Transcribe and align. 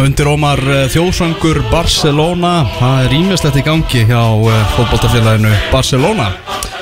undir 0.00 0.28
Ómar 0.30 0.60
eh, 0.64 0.86
þjóðsöngur 0.92 1.58
Barcelona. 1.70 2.64
Það 2.78 3.04
er 3.04 3.14
ímestlegt 3.18 3.58
í 3.60 3.64
gangi 3.66 4.02
hjá 4.08 4.22
fótboltafélaginu 4.76 5.50
Barcelona. 5.72 6.30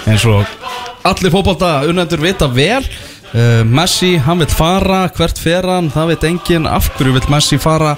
Eins 0.09 0.25
og 0.29 0.47
allir 1.09 1.33
fótbolta 1.35 1.73
unnendur 1.89 2.23
vita 2.23 2.49
vel 2.53 2.83
uh, 2.83 3.65
Messi, 3.67 4.15
hann 4.23 4.43
vil 4.43 4.51
fara, 4.53 5.07
hvert 5.17 5.41
fer 5.41 5.67
hann 5.69 5.91
það 5.95 6.13
veit 6.13 6.27
enginn, 6.31 6.69
af 6.71 6.91
hverju 6.97 7.17
vil 7.17 7.29
Messi 7.33 7.59
fara? 7.63 7.97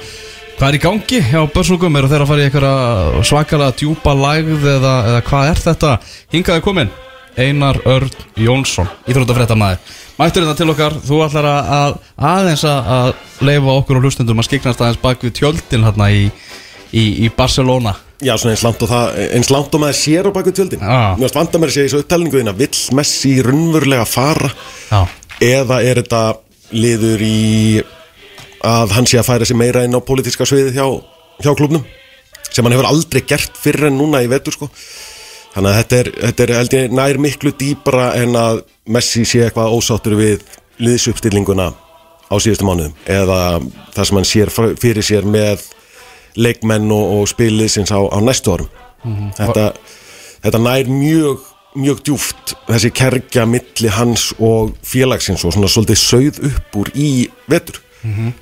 Hvað 0.57 0.69
er 0.69 0.79
í 0.79 0.83
gangi 0.83 1.23
hjá 1.31 1.41
börsungum 1.55 1.97
eru 1.97 2.11
þeir 2.11 2.25
að 2.25 2.33
fara 2.33 2.43
í 2.43 2.49
eitthvað 2.49 3.21
svakalega 3.31 3.77
djúpa 3.81 4.17
lægð 4.17 4.67
eða, 4.77 4.95
eða 5.13 5.23
hvað 5.31 5.53
er 5.53 5.65
þetta? 5.65 5.95
Hingaði 6.35 6.65
komin 6.67 6.93
Einar 7.41 7.81
Örn 7.89 8.13
Jónsson, 8.41 8.89
íþróttafréttamaður 9.09 9.81
Mættur 10.21 10.45
þetta 10.45 10.59
til 10.59 10.69
okkar, 10.69 10.95
þú 11.01 11.19
ætlar 11.25 11.47
að, 11.49 11.69
að 11.73 11.95
aðeins 12.29 12.63
að, 12.69 12.89
að 12.93 13.47
leifa 13.49 13.77
okkur 13.81 13.97
og 13.97 14.03
hlustendum 14.05 14.43
að 14.43 14.47
skiknast 14.51 14.83
aðeins 14.83 15.01
bak 15.01 15.23
við 15.25 15.33
tjöldin 15.39 15.87
hérna 15.87 16.09
í, 16.13 16.27
í, 16.93 17.05
í 17.25 17.31
Barcelona. 17.33 17.95
Já, 18.21 18.35
svona 18.37 18.53
eins 18.53 18.65
langt 18.67 18.85
og 18.85 18.91
það, 18.91 19.17
eins 19.39 19.49
langt 19.49 19.79
og 19.79 19.81
maður 19.81 19.97
sér 19.97 20.29
á 20.29 20.31
baku 20.37 20.53
tjöldin. 20.53 20.83
Já. 20.85 20.99
Mér 21.17 21.25
varst 21.25 21.39
vanda 21.39 21.63
mér 21.63 21.73
að 21.73 21.79
segja 21.79 21.89
í 21.89 21.93
svo 21.95 22.03
upptalningu 22.05 22.37
þína 22.37 22.55
Vill 22.59 22.83
Messi 22.99 23.33
raunverulega 23.47 24.05
fara? 24.11 24.53
Já, 24.91 25.01
Eða 25.41 25.81
er 25.89 26.03
þetta 26.03 26.23
liður 26.77 27.25
í 27.25 27.81
að 28.69 28.93
hann 28.99 29.09
sé 29.09 29.23
að 29.23 29.31
færa 29.31 29.49
sig 29.49 29.57
meira 29.57 29.87
inn 29.89 29.97
á 29.97 30.05
pólitíska 30.05 30.45
sviðið 30.45 30.77
hjá, 30.77 30.87
hjá 31.41 31.55
klubnum 31.57 31.87
sem 32.51 32.67
hann 32.67 32.75
hefur 32.77 32.91
aldrei 32.91 33.23
gert 33.25 33.57
fyrir 33.57 33.89
en 33.89 33.97
núna 33.97 34.21
í 34.21 34.29
vetur 34.29 34.53
sko 34.53 34.69
Þannig 35.51 35.71
að 35.71 35.79
þetta 35.81 35.99
er, 35.99 36.11
þetta 36.25 36.45
er 36.45 36.53
held 36.55 36.77
ég 36.77 36.93
nær 36.95 37.21
miklu 37.23 37.53
dýbra 37.59 38.11
en 38.21 38.39
að 38.39 38.63
Messi 38.91 39.25
sé 39.27 39.45
eitthvað 39.45 39.75
ósáttur 39.77 40.17
við 40.19 40.45
liðsuppstillinguna 40.83 41.69
á 42.31 42.35
síðustu 42.39 42.67
mánuðum. 42.67 42.95
Eða 43.11 43.39
það 43.95 44.09
sem 44.09 44.21
hann 44.21 44.29
sér 44.31 44.53
fyrir 44.55 45.07
sér 45.07 45.27
með 45.27 45.67
leikmenn 46.39 46.91
og, 46.95 47.17
og 47.19 47.31
spiliðsins 47.31 47.91
á, 47.91 47.99
á 47.99 48.19
næstu 48.23 48.55
árum. 48.55 48.71
Þetta, 49.39 49.71
þetta 50.45 50.63
nær 50.63 50.91
mjög 50.91 51.47
mjög 51.79 52.01
djúft 52.03 52.55
þessi 52.67 52.91
kerkja 52.95 53.45
milli 53.47 53.91
hans 53.95 54.31
og 54.43 54.73
félagsins 54.87 55.45
og 55.47 55.55
svona 55.55 55.71
svolítið 55.71 56.01
sauð 56.03 56.41
upp 56.51 56.79
úr 56.81 56.91
í 56.99 57.11
vetur. 57.51 57.79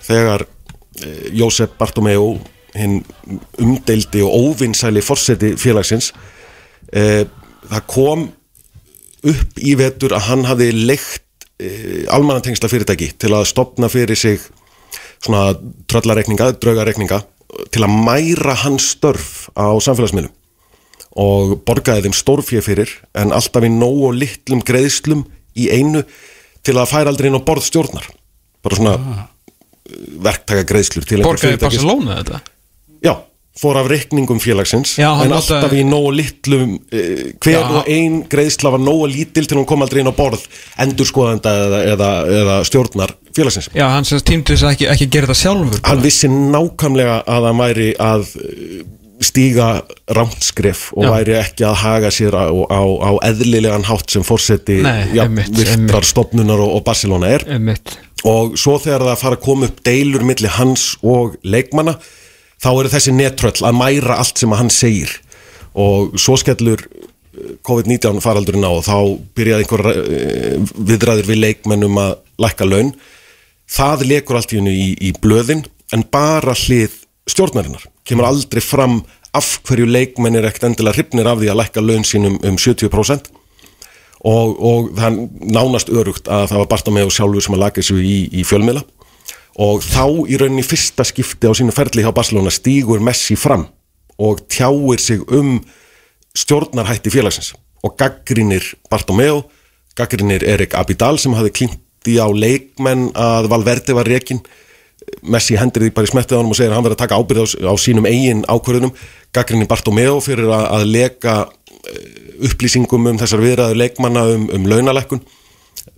Þegar 0.06 0.46
eh, 0.46 1.28
Jósef 1.36 1.74
Bartomeu 1.78 2.38
hinn 2.76 3.02
umdeildi 3.58 4.22
og 4.22 4.32
óvinnsæli 4.32 5.02
forseti 5.04 5.54
félagsins 5.60 6.12
það 6.92 7.82
kom 7.90 8.28
upp 9.26 9.58
í 9.60 9.74
vetur 9.78 10.14
að 10.16 10.28
hann 10.28 10.44
hafi 10.48 10.68
leikt 10.72 11.48
eh, 11.60 12.06
almannatengsla 12.14 12.70
fyrirtæki 12.70 13.12
til 13.18 13.32
að 13.34 13.48
stopna 13.50 13.90
fyrir 13.92 14.18
sig 14.18 14.40
svona 15.18 15.52
tröllareikninga, 15.90 16.52
draugareikninga 16.62 17.22
til 17.74 17.82
að 17.82 17.96
mæra 18.06 18.54
hans 18.62 18.92
störf 18.94 19.48
á 19.58 19.74
samfélagsmiðlum 19.82 20.34
og 21.18 21.56
borgaði 21.66 22.06
þeim 22.06 22.14
stórfjöð 22.14 22.66
fyrir 22.66 22.92
en 23.18 23.34
alltaf 23.34 23.66
í 23.66 23.70
nóg 23.72 24.04
og 24.10 24.18
litlum 24.20 24.62
greiðslum 24.62 25.24
í 25.58 25.66
einu 25.74 26.04
til 26.62 26.76
að 26.78 26.90
færa 26.92 27.10
aldrei 27.10 27.30
inn 27.30 27.38
á 27.40 27.42
borð 27.42 27.66
stjórnar 27.66 28.06
bara 28.62 28.78
svona 28.78 28.94
ah. 28.94 29.24
verktaka 30.28 30.62
greiðslur 30.68 31.08
Borgaði. 31.24 31.58
Barcelona 31.62 32.20
þetta? 32.20 32.42
Já, 33.02 33.14
fór 33.58 33.78
af 33.80 33.88
reikningum 33.90 34.38
félagsins 34.42 34.92
Já, 35.00 35.08
en 35.22 35.32
notaði- 35.32 35.56
alltaf 35.58 35.72
í 35.74 35.84
nógu 35.88 36.12
litlum 36.14 36.76
uh, 36.78 37.22
hver 37.42 37.56
Já. 37.58 37.64
og 37.80 37.88
ein 37.90 38.20
greiðsla 38.30 38.70
var 38.76 38.82
nógu 38.84 39.08
lítil 39.10 39.48
til 39.50 39.58
hún 39.58 39.66
kom 39.68 39.82
aldrei 39.82 40.02
inn 40.04 40.10
á 40.10 40.14
borð 40.14 40.44
endurskoðanda 40.84 41.54
eða, 41.64 41.80
eða, 41.94 42.10
eða 42.42 42.58
stjórnar 42.68 43.16
félagsins 43.36 43.70
Já, 43.74 43.88
hann 43.94 44.06
sem 44.08 44.22
tímdi 44.22 44.54
þess 44.54 44.68
að 44.68 44.76
ekki, 44.76 44.88
ekki 44.94 45.10
gera 45.16 45.30
þetta 45.32 45.42
sjálfur 45.42 45.82
hann 45.90 46.04
vissi 46.06 46.30
nákvæmlega 46.30 47.18
að 47.26 47.48
hann 47.50 47.60
væri 47.64 47.88
að 47.98 48.30
uh, 48.38 48.78
stíga 49.18 49.68
rántskref 50.14 50.92
og 50.94 51.02
Já. 51.08 51.10
væri 51.16 51.34
ekki 51.40 51.64
að 51.66 51.78
haga 51.82 52.10
sér 52.14 52.36
á, 52.38 52.46
á, 52.46 52.80
á 53.02 53.10
eðlilegan 53.26 53.86
hátt 53.88 54.14
sem 54.14 54.22
fórseti 54.22 54.76
einmitt. 54.86 56.04
stopnunar 56.06 56.60
og, 56.62 56.76
og 56.78 56.84
Barcelona 56.86 57.32
er 57.34 57.44
Einmitt. 57.56 57.96
og 58.22 58.54
svo 58.54 58.76
þegar 58.78 59.08
það 59.08 59.20
fara 59.24 59.38
að 59.40 59.44
koma 59.48 59.66
upp 59.72 59.82
deilur 59.86 60.22
milli 60.22 60.52
hans 60.54 60.92
og 61.02 61.34
leikmanna 61.42 61.96
þá 62.62 62.70
eru 62.72 62.92
þessi 62.92 63.14
netröll 63.16 63.66
að 63.66 63.78
mæra 63.78 64.18
allt 64.22 64.40
sem 64.40 64.54
að 64.54 64.62
hann 64.62 64.72
segir. 64.74 65.12
Og 65.78 66.16
svo 66.18 66.38
skellur 66.40 66.82
eh, 66.84 67.54
COVID-19 67.66 68.22
faraldurinn 68.24 68.66
á 68.66 68.72
og 68.72 68.86
þá 68.86 68.96
byrjaði 69.38 69.66
einhver 69.66 69.84
uh, 69.92 70.72
viðræður 70.90 71.28
við 71.30 71.42
leikmennum 71.44 72.00
að 72.02 72.16
lækka 72.42 72.66
laun. 72.68 72.94
Það 73.68 74.06
lekur 74.12 74.40
allt 74.40 74.54
í 74.54 74.60
hennu 74.60 74.72
í, 74.72 74.88
í 75.10 75.12
blöðin 75.20 75.66
en 75.94 76.04
bara 76.12 76.56
hlið 76.56 76.96
stjórnarinnar. 77.28 77.84
Kemur 78.08 78.26
aldrei 78.28 78.62
fram 78.64 79.02
af 79.36 79.58
hverju 79.68 79.86
leikmenn 79.88 80.38
er 80.38 80.48
ekkert 80.48 80.70
endilega 80.70 80.96
hrifnir 80.96 81.28
af 81.28 81.40
því 81.40 81.50
að 81.52 81.60
lækka 81.60 81.84
laun 81.84 82.06
sínum 82.06 82.38
um 82.46 82.56
70% 82.58 83.28
og, 84.26 84.54
og 84.58 84.88
það 84.98 85.18
nánast 85.54 85.92
örugt 85.92 86.30
að 86.32 86.48
það 86.50 86.62
var 86.62 86.70
Bartomeu 86.72 87.10
sjálfur 87.12 87.44
sem 87.44 87.54
að 87.54 87.62
laga 87.62 87.78
þessu 87.78 87.98
í, 88.02 88.16
í 88.32 88.44
fjölmiðla 88.48 88.82
og 89.58 89.82
þá 89.82 90.04
í 90.30 90.38
rauninni 90.38 90.62
fyrsta 90.66 91.04
skipti 91.06 91.50
á 91.50 91.52
sínu 91.56 91.74
ferli 91.74 92.04
hjá 92.04 92.12
Barcelona 92.14 92.52
stígur 92.54 93.02
Messi 93.02 93.34
fram 93.38 93.66
og 94.18 94.44
tjáir 94.50 95.02
sig 95.02 95.22
um 95.34 95.58
stjórnarhætti 96.38 97.10
félagsins. 97.10 97.54
Og 97.82 97.94
gaggrinir 97.98 98.64
Bartomeu, 98.90 99.42
gaggrinir 99.98 100.44
Erik 100.46 100.74
Abidal 100.78 101.18
sem 101.18 101.34
hafði 101.34 101.54
klínt 101.54 102.08
í 102.08 102.18
á 102.22 102.26
leikmenn 102.30 103.10
að 103.18 103.50
Valverde 103.50 103.94
var 103.98 104.08
rekin 104.08 104.40
Messi 105.22 105.56
hendur 105.58 105.82
því 105.86 105.92
bara 105.96 106.06
í 106.06 106.10
smettið 106.10 106.36
á 106.36 106.40
honum 106.40 106.52
og 106.52 106.58
segir 106.58 106.72
að 106.72 106.78
hann 106.78 106.86
verður 106.86 106.98
að 106.98 107.02
taka 107.04 107.18
ábyrð 107.18 107.42
á, 107.42 107.46
á 107.72 107.74
sínum 107.80 108.06
eigin 108.06 108.44
ákvörðunum. 108.46 108.94
Gaggrinir 109.34 109.70
Bartomeu 109.70 110.18
fyrir 110.22 110.50
að, 110.52 110.66
að 110.76 110.86
leka 110.92 111.36
eh, 111.46 112.46
upplýsingum 112.46 113.10
um 113.10 113.20
þessar 113.20 113.42
viðræður 113.42 113.80
leikmanna 113.82 114.26
um, 114.34 114.48
um 114.54 114.68
launalekkun 114.68 115.22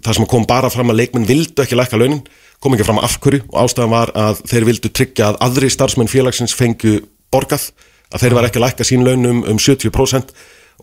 það 0.04 0.16
sem 0.16 0.28
kom 0.30 0.46
bara 0.48 0.70
fram 0.72 0.92
að 0.92 1.02
leikmenn 1.02 1.28
vildu 1.28 1.64
ekki 1.64 1.78
lækka 1.78 1.98
launin, 2.00 2.22
kom 2.60 2.76
ekki 2.76 2.86
fram 2.86 3.00
af 3.00 3.16
hverju 3.22 3.44
og 3.48 3.58
ástæðan 3.64 3.92
var 3.94 4.12
að 4.18 4.42
þeir 4.50 4.66
vildu 4.68 4.90
tryggja 4.92 5.30
að 5.30 5.38
aðri 5.46 5.70
starfsmenn 5.72 6.10
félagsins 6.12 6.56
fengju 6.56 7.00
borgað, 7.32 7.70
að 8.12 8.24
þeir 8.24 8.36
var 8.36 8.48
ekki 8.48 8.60
að 8.60 8.66
lækka 8.66 8.86
sín 8.88 9.06
launum 9.06 9.44
um 9.48 9.60
70% 9.60 10.34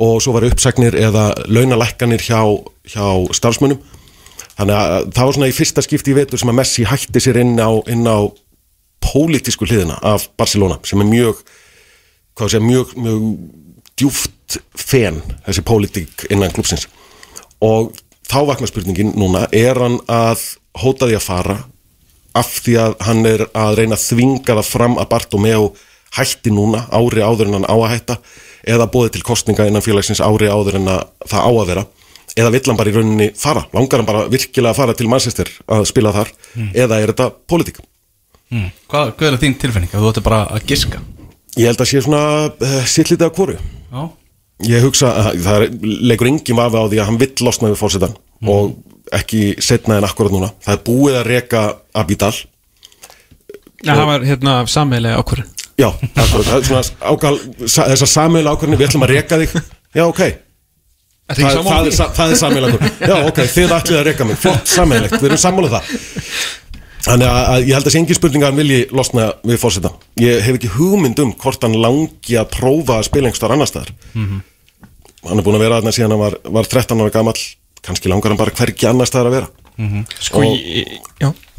og 0.01 0.17
svo 0.21 0.33
var 0.35 0.45
uppsagnir 0.47 0.97
eða 0.97 1.29
launalækkanir 1.49 2.21
hjá, 2.21 2.41
hjá 2.85 3.05
starfsmönnum. 3.33 3.79
Þannig 4.57 4.75
að 4.77 5.07
það 5.13 5.23
var 5.23 5.37
svona 5.37 5.49
í 5.49 5.55
fyrsta 5.57 5.83
skipti 5.85 6.13
í 6.13 6.17
vetur 6.17 6.41
sem 6.41 6.49
að 6.49 6.59
Messi 6.59 6.85
hætti 6.87 7.21
sér 7.21 7.41
inn 7.41 7.57
á, 7.61 7.69
á 7.69 8.17
pólitísku 9.03 9.67
hliðina 9.67 9.99
af 10.05 10.27
Barcelona 10.37 10.79
sem 10.85 11.01
er 11.01 11.09
mjög 11.09 11.41
hvað 12.37 12.53
sé, 12.53 12.61
mjög, 12.61 12.93
mjög 12.97 13.27
djúft 13.97 14.59
fen 14.77 15.21
þessi 15.45 15.63
pólitík 15.65 16.27
innan 16.33 16.53
klubsins 16.55 16.87
og 17.63 17.93
þá 18.27 18.39
vakna 18.49 18.69
spurningin 18.69 19.13
núna 19.17 19.45
er 19.55 19.79
hann 19.81 19.99
að 20.11 20.43
hóta 20.83 21.09
því 21.09 21.17
að 21.17 21.27
fara 21.27 21.57
af 22.37 22.49
því 22.63 22.75
að 22.81 22.97
hann 23.07 23.25
er 23.25 23.45
að 23.57 23.77
reyna 23.79 23.97
að 23.97 24.05
þvinga 24.11 24.57
það 24.59 24.69
fram 24.69 24.97
að 25.01 25.09
Bartomeu 25.13 25.69
hætti 26.17 26.53
núna 26.53 26.85
ári 26.93 27.23
áður 27.23 27.49
en 27.49 27.59
hann 27.59 27.69
á 27.69 27.75
að 27.75 27.91
hætta 27.95 28.17
eða 28.67 28.89
bóði 28.91 29.15
til 29.15 29.23
kostninga 29.25 29.67
innan 29.67 29.85
félagsins 29.85 30.21
ári 30.23 30.49
áður 30.51 30.79
en 30.81 30.91
að 30.93 31.05
það 31.27 31.47
á 31.47 31.51
að 31.51 31.69
vera 31.71 31.85
eða 32.37 32.53
vill 32.53 32.63
hann 32.67 32.79
bara 32.79 32.91
í 32.91 32.95
rauninni 32.95 33.27
fara? 33.37 33.63
Langar 33.73 34.01
hann 34.01 34.09
bara 34.09 34.25
virkilega 34.29 34.73
að 34.73 34.79
fara 34.81 34.95
til 34.97 35.09
Manchester 35.09 35.49
að 35.73 35.87
spila 35.89 36.13
þar? 36.15 36.31
Eða 36.75 36.99
er 37.01 37.13
þetta 37.13 37.29
pólitík? 37.49 37.81
Mm. 38.53 38.69
hvað, 38.87 39.09
hvað 39.19 39.33
er 39.33 39.39
þín 39.41 39.57
tilfinning? 39.59 39.91
Þú 39.91 40.11
ætti 40.11 40.23
bara 40.23 40.43
að 40.55 40.69
giska? 40.69 41.01
Ég 41.57 41.67
held 41.67 41.81
að 41.83 41.89
sé 41.89 42.01
svona 42.05 42.21
uh, 42.47 42.77
sittlítið 42.87 43.27
að 43.27 43.57
Já, 43.87 44.03
Ég 44.67 44.81
hugsa 44.81 45.09
að 45.13 45.41
það 45.45 45.63
er, 45.63 45.73
leikur 46.09 46.29
engin 46.31 46.57
vafi 46.57 46.79
á 46.81 46.89
því 46.89 46.99
að 47.01 47.09
hann 47.09 47.19
vill 47.21 47.33
losna 47.45 47.69
við 47.69 47.81
fórsetan 47.81 48.15
og 48.49 48.71
ekki 49.15 49.41
setna 49.63 49.99
en 49.99 50.07
akkurat 50.07 50.33
núna. 50.33 50.51
Það 50.65 50.75
er 50.77 50.81
búið 50.87 51.19
að 51.19 51.29
reka 51.31 51.61
Abidal. 51.97 52.33
Já, 53.85 53.93
það 53.93 54.05
var 54.09 54.25
hérna 54.25 54.57
sammeðlega 54.73 55.21
ákvörðin 55.21 55.53
Já, 55.77 55.91
akkurat. 55.93 56.47
Það 56.47 56.55
er 56.57 56.63
svona 56.65 57.11
ákal, 57.13 57.33
sa, 57.69 57.83
þessar 57.91 58.09
sammeila 58.09 58.53
ákvörðinu, 58.55 58.79
við 58.79 58.87
ætlum 58.89 59.05
að 59.05 59.11
reka 59.13 59.37
þig. 59.43 59.57
Já, 59.93 60.03
ok. 60.07 60.21
Þetta 61.27 61.43
Það, 61.43 61.67
það, 61.67 61.89
er, 61.91 62.15
það 62.17 62.31
er 62.31 62.39
sammeila 62.41 62.71
ákvörðinu. 62.71 63.11
Já, 63.11 63.17
ok, 63.29 63.41
þið 63.53 63.75
ætlið 63.77 63.99
að 63.99 64.07
reka 64.07 64.25
mig. 64.25 64.39
Flott 64.41 64.71
sammeilegt, 64.71 65.19
við 65.19 65.29
erum 65.29 65.43
sammálað 65.43 65.77
það. 65.77 65.91
Þannig 67.07 67.29
að, 67.29 67.37
að 67.53 67.67
ég 67.69 67.77
held 67.77 67.87
að 67.87 67.93
sé 67.93 67.99
engin 68.01 68.17
spurning 68.17 68.43
að 68.43 68.49
hann 68.49 68.59
vilji 68.59 68.79
losna 68.95 69.27
við 69.47 69.59
fórseta 69.61 69.91
Ég 70.19 70.41
hef 70.43 70.57
ekki 70.57 70.71
hugmynd 70.73 71.21
um 71.23 71.31
hvort 71.39 71.63
hann 71.63 71.77
langi 71.79 72.35
að 72.39 72.49
prófa 72.57 72.97
að 72.97 73.07
spila 73.07 73.29
einhver 73.29 73.53
annar 73.55 73.69
staðar 73.69 73.93
Hann 74.17 75.39
er 75.39 75.45
búin 75.45 75.57
að 75.57 75.63
vera 75.63 75.79
þarna 75.79 75.93
síðan 75.95 76.15
hann 76.15 76.23
var, 76.25 76.37
var 76.57 76.67
13 76.67 77.03
ára 77.03 77.13
gamall 77.15 77.39
kannski 77.85 78.09
langar 78.11 78.31
hann 78.33 78.39
bara 78.39 78.53
hvergi 78.55 78.87
annar 78.89 79.09
staðar 79.09 79.29
að 79.31 79.35
vera. 79.37 79.49
Sko, 80.19 80.41
Og- 80.41 80.57
ég, 80.57 80.97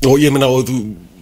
og 0.08 0.18
ég 0.18 0.32
minna 0.34 0.48
og 0.50 0.64
þú, 0.66 0.78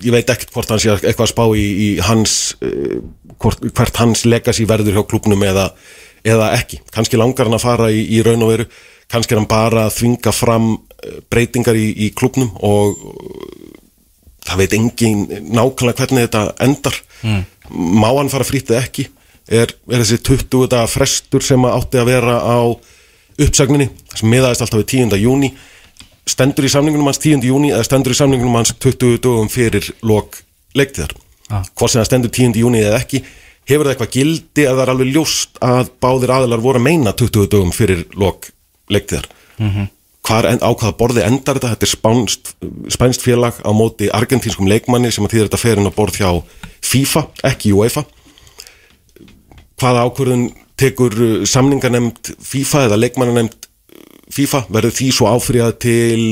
ég 0.07 0.13
veit 0.15 0.31
ekkert 0.33 0.53
hvort 0.55 0.71
hann 0.73 0.81
sé 0.81 0.95
eitthvað 0.97 1.27
að 1.27 1.33
spá 1.35 1.45
í, 1.57 1.65
í 1.87 1.89
hans 2.07 2.57
uh, 2.65 2.99
hvort, 3.43 3.61
hvert 3.77 3.97
hans 4.01 4.25
legacy 4.25 4.65
verður 4.69 4.97
hjá 4.97 5.05
klubnum 5.11 5.43
eða, 5.45 5.71
eða 6.25 6.53
ekki. 6.57 6.81
Kannski 6.95 7.21
langar 7.21 7.47
hann 7.51 7.59
að 7.59 7.67
fara 7.67 7.91
í, 7.93 8.01
í 8.17 8.23
raun 8.25 8.43
og 8.47 8.53
veru. 8.55 8.69
Kannski 9.13 9.37
er 9.37 9.43
hann 9.43 9.51
bara 9.51 9.85
að 9.87 9.99
þvinga 10.01 10.33
fram 10.35 10.71
eh, 11.05 11.21
breytingar 11.31 11.77
í, 11.79 11.85
í 12.07 12.11
klubnum 12.17 12.49
og 12.67 12.97
það 14.47 14.61
veit 14.63 14.75
engin 14.79 15.23
nákvæmlega 15.55 16.01
hvernig 16.01 16.27
þetta 16.27 16.43
endar. 16.67 16.97
Má 17.71 18.09
hann 18.17 18.31
fara 18.33 18.47
frýtt 18.47 18.71
eða 18.73 18.83
ekki? 18.87 19.09
Er, 19.47 19.71
er 19.91 20.03
þessi 20.03 20.19
20 20.27 20.67
daga 20.73 20.89
frestur 20.91 21.45
sem 21.47 21.63
átti 21.71 22.01
að 22.01 22.09
vera 22.11 22.41
á 22.43 22.59
uppsagninni 23.43 23.89
sem 24.15 24.31
miðaðist 24.33 24.65
alltaf 24.65 24.81
við 24.83 24.89
10. 25.11 25.19
júni 25.21 25.53
stendur 26.27 26.67
í 26.67 26.73
samningunum 26.73 27.07
hans 27.11 27.21
10. 27.23 27.45
júni 27.47 27.71
eða 27.75 27.85
stendur 27.87 28.15
í 28.15 28.19
samningunum 28.19 28.57
hans 28.59 28.73
20 28.83 29.21
dögum 29.23 29.49
fyrir 29.53 29.93
lok 30.03 30.41
leiktíðar 30.77 31.15
Ah. 31.47 31.63
hvort 31.79 31.93
sem 31.93 32.01
það 32.01 32.07
stendur 32.09 32.31
10. 32.35 32.57
júni 32.59 32.81
eða 32.83 32.97
ekki 32.99 33.21
hefur 33.71 33.87
það 33.87 33.93
eitthvað 33.93 34.15
gildi 34.17 34.65
að 34.67 34.73
það 34.73 34.81
er 34.83 34.91
alveg 34.91 35.13
ljóst 35.15 35.61
að 35.63 35.91
báðir 36.03 36.33
aðilar 36.35 36.63
voru 36.65 36.81
að 36.81 36.87
meina 36.89 37.13
20 37.15 37.47
dögum 37.53 37.71
fyrir 37.77 38.01
lok 38.19 38.49
leiktíðar 38.91 39.29
hvar 40.27 40.49
en, 40.51 40.59
á 40.59 40.71
hvaða 40.75 40.97
borði 40.99 41.23
endar 41.23 41.55
þetta 41.61 41.71
þetta 41.77 41.87
er 41.87 41.93
spánst, 41.93 42.51
spænst 42.91 43.23
félag 43.23 43.61
á 43.63 43.71
móti 43.71 44.09
argentínskum 44.11 44.67
leikmanni 44.67 45.13
sem 45.15 45.23
að 45.23 45.37
þýðir 45.37 45.47
þetta 45.47 45.63
fer 45.63 45.79
inn 45.79 45.87
á 45.87 45.95
borð 45.95 46.19
hjá 46.19 46.31
FIFA, 46.83 47.23
ekki 47.47 47.71
UEFA 47.79 48.03
hvaða 49.79 50.03
ákvörðun 50.09 50.49
tekur 50.79 51.17
uh, 51.17 51.47
samninganemnd 51.49 52.35
FIFA 52.45 52.87
eða 52.89 53.01
leikmannanemnd 53.01 53.57
FIFA 54.37 54.65
verður 54.75 54.95
því 54.97 55.09
svo 55.15 55.31
áfriðað 55.31 55.75
til 55.87 56.23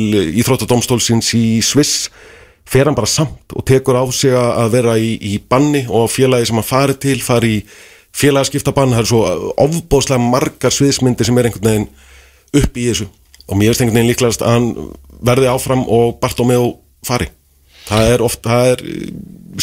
Íþróttadómstólsins 0.43 1.31
í 1.39 1.47
Sviss 1.65 2.09
fer 2.67 2.89
hann 2.89 2.97
bara 2.97 3.09
samt 3.09 3.55
og 3.55 3.65
tekur 3.69 3.97
á 4.01 4.05
sig 4.13 4.35
að 4.35 4.73
vera 4.73 4.97
í, 4.99 5.15
í 5.21 5.39
banni 5.39 5.85
og 5.87 6.09
félagi 6.11 6.49
sem 6.49 6.59
hann 6.59 6.67
fari 6.67 6.97
til 7.01 7.21
fari 7.23 7.59
í 7.59 7.65
félagaskiptabann 8.15 8.95
það 8.95 9.03
er 9.03 9.11
svo 9.11 9.23
ofbóðslega 9.65 10.23
margar 10.23 10.75
sviðsmyndir 10.75 11.29
sem 11.29 11.39
er 11.39 11.49
einhvern 11.49 11.71
veginn 11.71 11.89
upp 12.61 12.79
í 12.79 12.89
þessu. 12.89 13.09
Og 13.49 13.59
mér 13.59 13.73
finnst 13.73 13.85
einhvern 13.85 13.99
veginn 13.99 14.13
líklegast 14.13 14.45
að 14.45 14.55
hann 14.55 14.69
verði 15.25 15.51
áfram 15.51 15.83
og 15.91 16.19
Bartomeu 16.23 16.77
fari. 17.07 17.29
Það 17.89 18.13
er 18.15 18.25
oft, 18.25 18.41
það 18.47 18.71
er 18.73 18.85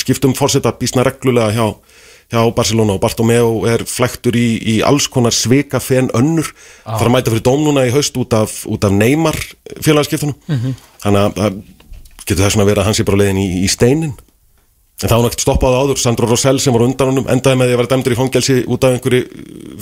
skiptum 0.02 0.36
fórseta 0.38 0.74
býsna 0.78 1.06
reglulega 1.08 1.56
hjá, 1.56 1.68
hjá 2.32 2.42
Barcelona 2.56 2.96
og 2.96 3.04
Bartomeu 3.04 3.66
er 3.70 3.84
flæktur 3.88 4.38
í, 4.40 4.48
í 4.58 4.76
alls 4.88 5.10
konar 5.12 5.36
svika 5.36 5.82
fenn 5.84 6.10
önnur 6.18 6.48
þarf 6.86 7.08
að 7.08 7.14
mæta 7.14 7.34
fyrir 7.34 7.46
dóm 7.46 7.66
núna 7.68 7.86
í 7.88 7.94
haust 7.94 8.18
út 8.18 8.34
af, 8.38 8.62
út 8.72 8.88
af 8.88 8.96
Neymar 8.96 9.38
félagaskiptunum. 9.84 10.38
Þannig 11.04 11.22
að 11.22 11.40
það 11.42 11.62
getur 12.26 12.44
þess 12.46 12.62
að 12.62 12.70
vera 12.72 12.84
að 12.84 12.90
hann 12.90 13.00
sé 13.00 13.08
bara 13.08 13.22
leiðin 13.24 13.42
í, 13.42 13.48
í 13.66 13.72
steinin 13.72 14.14
en 15.02 15.10
það 15.10 15.18
var 15.18 15.24
náttúrulega 15.26 15.46
stoppað 15.46 15.78
áður. 15.80 16.00
Sandro 16.02 16.28
Rosell 16.30 16.60
sem 16.62 16.76
var 16.76 16.86
undan 16.86 17.10
honum 17.10 17.30
endaði 17.32 17.58
með 17.58 17.70
því 17.70 17.74
að 17.74 17.82
vera 17.82 17.92
dæmdur 17.94 18.14
í 18.14 18.20
fangelsi 18.20 18.58
út 18.70 18.86
af 18.86 18.96
einhverju 18.96 19.22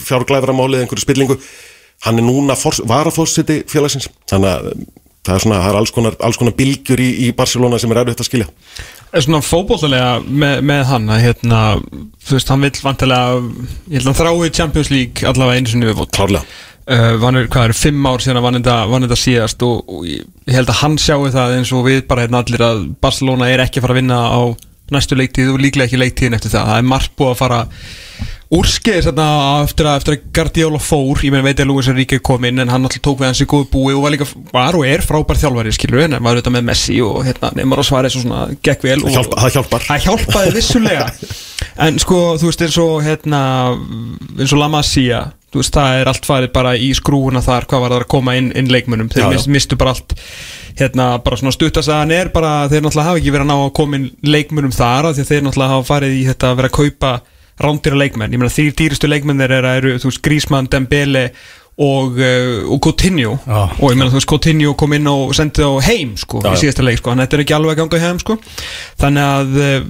fjárglæframáli 0.08 0.78
eða 0.78 0.86
einhverju 0.86 1.04
spillingu. 1.04 1.38
Hann 2.06 2.22
er 2.22 2.26
núna 2.26 2.56
varafórsiti 2.88 3.64
félagsins. 3.68 4.08
Þannig 4.32 4.54
að 4.54 4.70
um, 4.72 4.86
það 5.28 5.34
er 5.36 5.44
svona 5.44 5.60
það 5.60 5.72
er 5.74 5.80
alls 5.82 5.94
konar, 5.96 6.18
alls 6.24 6.40
konar 6.40 6.56
bylgjur 6.56 7.04
í, 7.04 7.10
í 7.28 7.32
Barcelona 7.36 7.80
sem 7.82 7.92
er 7.92 8.02
erfitt 8.04 8.24
að 8.24 8.30
skilja. 8.30 8.48
Er 8.48 8.99
svona 9.26 9.42
fótbollalega 9.42 10.10
með, 10.22 10.64
með 10.70 10.82
hann 10.92 11.12
að 11.14 11.24
hérna, 11.26 11.60
þú 12.26 12.36
veist, 12.38 12.52
hann 12.54 12.66
vill 12.66 12.82
vantilega, 12.86 13.38
ég 13.90 14.00
held 14.00 14.04
að 14.04 14.10
hann 14.12 14.20
þrái 14.20 14.58
Champions 14.60 14.92
League 14.94 15.30
allavega 15.30 15.62
einu 15.62 15.72
sinni 15.72 15.90
við 15.90 16.02
fót 16.02 16.18
klárlega. 16.18 16.60
Uh, 16.90 17.20
hann 17.22 17.38
er, 17.38 17.48
hvað 17.54 17.68
er, 17.68 17.78
fimm 17.78 18.06
ár 18.10 18.22
síðan 18.24 18.40
að 18.40 18.46
vann 18.48 18.60
þetta, 19.06 19.18
síðast 19.22 19.66
og, 19.66 19.84
og 19.94 20.08
ég 20.10 20.24
ég 20.50 20.58
held 20.58 20.72
að 20.72 20.80
hann 20.82 20.98
sjáu 21.02 21.30
það 21.30 21.56
eins 21.60 21.72
og 21.76 21.86
við 21.86 22.02
bara 22.10 22.26
hérna 22.26 22.42
allir 22.42 22.64
að 22.66 22.82
Barcelona 23.04 23.50
er 23.52 23.62
ekki 23.62 23.80
að 23.80 23.86
fara 23.86 23.96
að 23.96 24.00
vinna 24.02 24.20
á 24.26 24.42
næstu 24.96 25.18
leiktíð 25.20 25.54
og 25.54 25.64
líklega 25.64 25.90
ekki 25.90 26.02
leiktíðin 26.02 26.38
eftir 26.38 26.54
það. 26.54 26.70
Það 26.72 26.82
er 26.82 26.92
margt 26.94 27.18
búið 27.20 27.34
að 27.34 27.42
fara 27.42 27.60
úrskeiðis 28.50 29.06
þarna 29.10 29.28
eftir 29.66 29.90
eftir 29.92 30.16
að 30.16 30.24
Guardiola 30.34 30.80
fór. 30.82 31.22
Ég 31.26 31.34
meina 31.34 31.46
veit 31.46 31.62
að 31.62 31.70
Luis 31.70 31.90
Enrique 31.92 32.22
kom 32.26 32.48
inn 32.50 32.64
en 32.64 32.72
hann 32.74 32.88
alltaf 32.88 33.04
tók 33.06 33.22
við 33.22 33.30
hans 33.30 33.44
í 33.44 33.50
góð 33.50 33.68
búi 33.74 33.94
og 33.94 34.08
var 34.08 34.16
líka 34.16 34.28
var 34.54 34.78
og 34.80 34.88
er 34.90 35.06
frábær 35.06 35.38
þjálfari 35.42 35.76
skilur 35.78 36.08
en 36.08 36.18
var 36.18 36.34
auðvitað 36.34 36.58
með 36.58 36.66
Messi 36.72 36.98
og 37.06 37.22
hérna 37.28 37.54
Neymar 37.60 37.84
og 37.84 37.90
Suárez 37.90 38.18
og 38.18 38.26
svona 38.26 38.48
gekk 38.66 38.90
vel 38.90 38.98
og, 39.04 39.14
Hjálpa, 39.14 39.84
það 39.86 40.08
hjálpaði 40.08 40.56
vissulega 40.58 41.12
En 41.80 42.00
sko, 42.02 42.38
þú 42.40 42.50
veist, 42.50 42.64
eins 42.66 42.78
og 42.84 42.96
hérna 43.06 43.42
eins 44.38 44.52
og 44.52 44.60
La 44.60 44.68
Masia 44.72 45.22
þú 45.50 45.62
veist, 45.64 45.74
það 45.74 46.00
er 46.00 46.10
allt 46.12 46.28
farið 46.30 46.52
bara 46.54 46.74
í 46.78 46.90
skrúuna 46.98 47.42
þar 47.42 47.66
hvað 47.70 47.84
var 47.84 47.94
það 47.94 48.04
að 48.04 48.10
koma 48.14 48.36
inn, 48.38 48.52
inn 48.58 48.70
leikmunum 48.70 49.10
þeir 49.10 49.24
Já, 49.24 49.28
já. 49.28 49.32
mist, 49.34 49.50
mistu 49.56 49.80
bara 49.80 49.96
allt 49.96 50.14
hérna, 50.80 51.08
bara 51.26 51.40
svona 51.40 51.56
stuttasagan 51.56 52.14
er 52.14 52.30
bara 52.34 52.52
þeir 52.70 52.86
náttúrulega 52.86 53.10
hafa 53.10 53.22
ekki 53.22 53.34
verið 53.34 53.48
að 53.48 53.50
ná 53.50 53.58
að 53.66 53.74
koma 53.80 54.00
inn 54.00 54.10
leikmunum 54.36 54.76
þar 54.76 55.10
af 55.10 55.18
því 55.18 55.26
að 55.26 55.32
þeir 55.32 55.46
náttúrulega 55.48 55.74
hafa 55.74 55.88
farið 55.90 56.18
í 56.20 56.28
þetta 56.30 56.52
að 56.52 56.60
vera 56.60 56.70
að 56.70 56.78
kaupa 56.78 57.14
rándýra 57.60 58.00
leikmenn, 58.00 58.36
ég 58.36 58.40
meina 58.40 58.54
þrýr 58.54 58.76
dýristu 58.80 59.10
leikmennir 59.10 59.52
eru, 59.58 59.72
eru 59.82 59.96
þú 60.00 60.12
veist, 60.12 60.22
Grísmann, 60.24 60.70
Dembele 60.72 61.26
og, 61.80 62.16
uh, 62.16 62.70
og 62.72 62.80
Coutinho. 62.84 63.34
Já. 63.44 63.60
og 63.74 63.92
ég 63.92 63.98
meina 64.00 64.12
þú 64.14 64.20
veist, 64.20 64.30
Coutinho 64.30 64.76
kom 64.80 64.96
inn 64.96 65.10
og 65.12 65.34
sendi 65.36 65.66
á 65.66 65.72
heim, 65.84 66.14
sko, 66.20 66.40
Já, 66.46 66.54
í 66.54 66.62
síðasta 66.62 66.86
leik, 66.88 67.02
sko, 67.02 67.12
hann 67.12 67.24
þetta 67.26 67.36
er 67.36 67.44
ekki 67.44 67.58
alveg 67.58 67.76
að 67.76 67.82
ganga 67.82 68.02
heim, 68.06 68.22
sko. 68.24 68.38
Þannig 69.02 69.28
að 69.28 69.60
uh, 69.60 69.90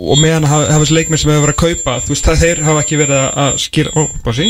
og 0.00 0.16
meðan 0.22 0.46
hafa 0.48 0.68
þessi 0.80 0.96
leikmenn 0.96 1.20
sem 1.20 1.30
hefur 1.32 1.44
verið 1.44 1.56
að 1.56 1.62
kaupa 1.64 1.94
þú 2.04 2.12
veist, 2.14 2.26
það 2.28 2.40
þeir 2.44 2.62
hafa 2.66 2.82
ekki 2.84 2.98
verið 3.00 3.20
að 3.44 3.58
skýra 3.64 3.90
ó, 3.92 4.02
bara 4.24 4.36
sí 4.38 4.46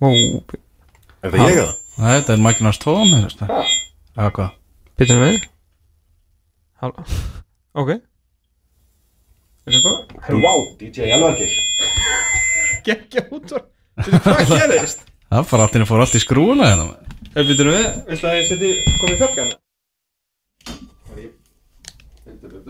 ó, 0.00 0.08
Er 1.22 1.30
það 1.30 1.42
ég 1.46 1.58
eða? 1.62 1.74
Nei, 2.02 2.12
þetta 2.16 2.32
er 2.36 2.40
Magnús 2.46 2.80
Tóm 2.82 3.12
eða 3.18 4.30
hvað? 4.36 4.50
Býtum 4.98 5.20
við 5.22 5.36
Ok. 6.82 7.90
Er 9.62 9.76
það 9.76 9.84
góð? 9.86 9.98
Wow, 10.42 10.64
DJ 10.80 11.12
Elvargir 11.14 11.52
Gekkja 12.88 13.22
út 13.30 13.52
hvað 14.02 14.50
gerðist? 14.56 15.04
Það 15.32 15.46
fara 15.48 15.62
allt 15.68 15.76
inn 15.78 15.84
að 15.84 15.90
fóra 15.92 16.04
allt 16.06 16.16
í 16.18 16.20
skrúuna 16.24 16.66
hérna. 16.68 16.86
Er 17.38 17.46
býtum 17.48 17.70
við 17.70 17.84
Viltu 18.08 18.26
að 18.28 18.38
ég 18.40 18.48
seti 18.50 18.70
komið? 19.00 19.54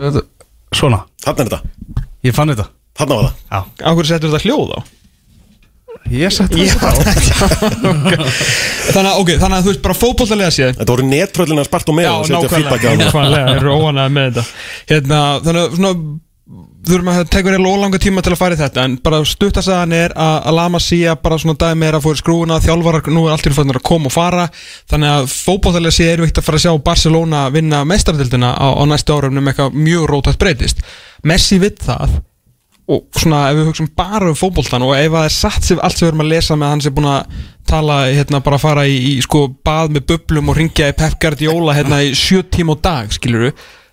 Þetta- 0.02 0.28
Svona, 0.72 1.02
Þarna 1.20 1.42
er 1.42 1.48
þetta, 1.50 1.60
ég 2.26 2.34
fann 2.36 2.52
þetta. 2.52 2.68
Þarna 2.98 3.20
var 3.20 3.30
það. 3.30 3.70
Á 3.82 3.90
hverju 3.92 4.10
settur 4.10 4.32
þetta 4.32 4.44
hljóð 4.48 4.74
á? 4.76 4.80
ég 6.10 6.32
setti 6.34 6.64
Já, 6.66 6.72
þetta 6.74 6.88
á. 6.88 6.94
Þannig 8.92 9.10
að, 9.12 9.20
ok, 9.20 9.30
þannig 9.38 9.56
að 9.56 9.62
þú 9.62 9.70
veist 9.70 9.84
bara 9.84 9.96
fótbollalega 9.96 10.54
séð. 10.54 10.74
Þetta 10.80 10.94
voru 10.94 11.06
netröllina 11.08 11.64
spart 11.66 11.92
og 11.92 11.96
með 11.96 12.08
Já, 12.08 12.12
nákvæmlega, 12.34 12.94
nákvæmlega, 13.00 13.54
eru 13.56 13.76
óanæði 13.78 14.14
með 14.16 14.28
þetta. 14.28 14.44
Hérna, 14.90 15.20
þannig 15.46 15.62
að 15.62 15.76
svona 15.78 15.92
þurfum 16.82 17.08
að 17.08 17.18
það 17.18 17.28
tekur 17.32 17.54
eiginlega 17.54 17.80
langa 17.80 18.00
tíma 18.02 18.22
til 18.24 18.32
að 18.34 18.40
fara 18.40 18.56
í 18.56 18.60
þetta 18.60 18.82
en 18.84 18.96
bara 19.04 19.20
stuttasagan 19.28 19.94
er 19.96 20.14
að, 20.18 20.34
að 20.50 20.56
Lama 20.58 20.80
Sia 20.82 21.14
bara 21.20 21.38
svona 21.40 21.56
dæmi 21.60 21.86
er 21.88 21.96
að 21.96 22.04
fóra 22.04 22.20
skrúuna 22.20 22.58
þjálfarar 22.64 23.08
nú 23.14 23.22
er 23.26 23.36
allt 23.36 23.48
í 23.48 23.52
fannir 23.56 23.78
að 23.78 23.86
koma 23.88 24.10
og 24.10 24.14
fara 24.14 24.48
þannig 24.90 25.14
að 25.14 25.30
fótballtælega 25.32 25.96
sé 25.96 26.10
er 26.12 26.24
vikt 26.24 26.42
að 26.42 26.48
fara 26.48 26.60
að 26.60 26.66
sjá 26.66 26.82
Barcelona 26.90 27.46
vinna 27.54 27.84
meistardildina 27.88 28.52
á, 28.52 28.68
á 28.76 28.82
næstu 28.90 29.16
árum 29.16 29.40
um 29.40 29.48
eitthvað 29.48 29.78
mjög 29.78 30.04
rótætt 30.10 30.40
breytist. 30.42 30.84
Messi 31.24 31.60
vitt 31.62 31.80
það 31.86 32.18
og 32.92 33.04
svona 33.16 33.44
ef 33.48 33.56
við 33.56 33.68
hugsaum 33.70 33.92
bara 33.96 34.28
um 34.28 34.36
fótboltan 34.36 34.84
og 34.84 34.96
ef 34.98 35.12
það 35.14 35.28
er 35.28 35.34
satt 35.36 35.68
sem 35.68 35.80
allt 35.80 35.96
sem 35.96 36.06
við 36.06 36.12
erum 36.12 36.24
að 36.24 36.32
lesa 36.34 36.56
með 36.58 36.72
hann 36.74 36.82
sem 36.82 36.92
er 36.92 36.96
búin 36.98 37.12
að 37.12 37.36
tala 37.70 37.98
hérna 38.10 38.40
bara 38.42 38.58
að 38.58 38.64
fara 38.64 38.88
í, 38.90 38.96
í 39.12 39.20
sko 39.22 39.46
bað 39.64 39.94
með 39.94 40.08
bublum 40.10 40.50
og 40.50 40.58
ringja 40.58 40.90
í 40.90 40.96
Pep 40.98 41.14
Guardiola 41.22 41.76
hérna 41.78 42.02
í 42.02 42.10
sjö 42.18 42.42
tíma 42.42 42.74
á 42.74 42.82
dag 42.82 43.14
skiluru 43.14 43.52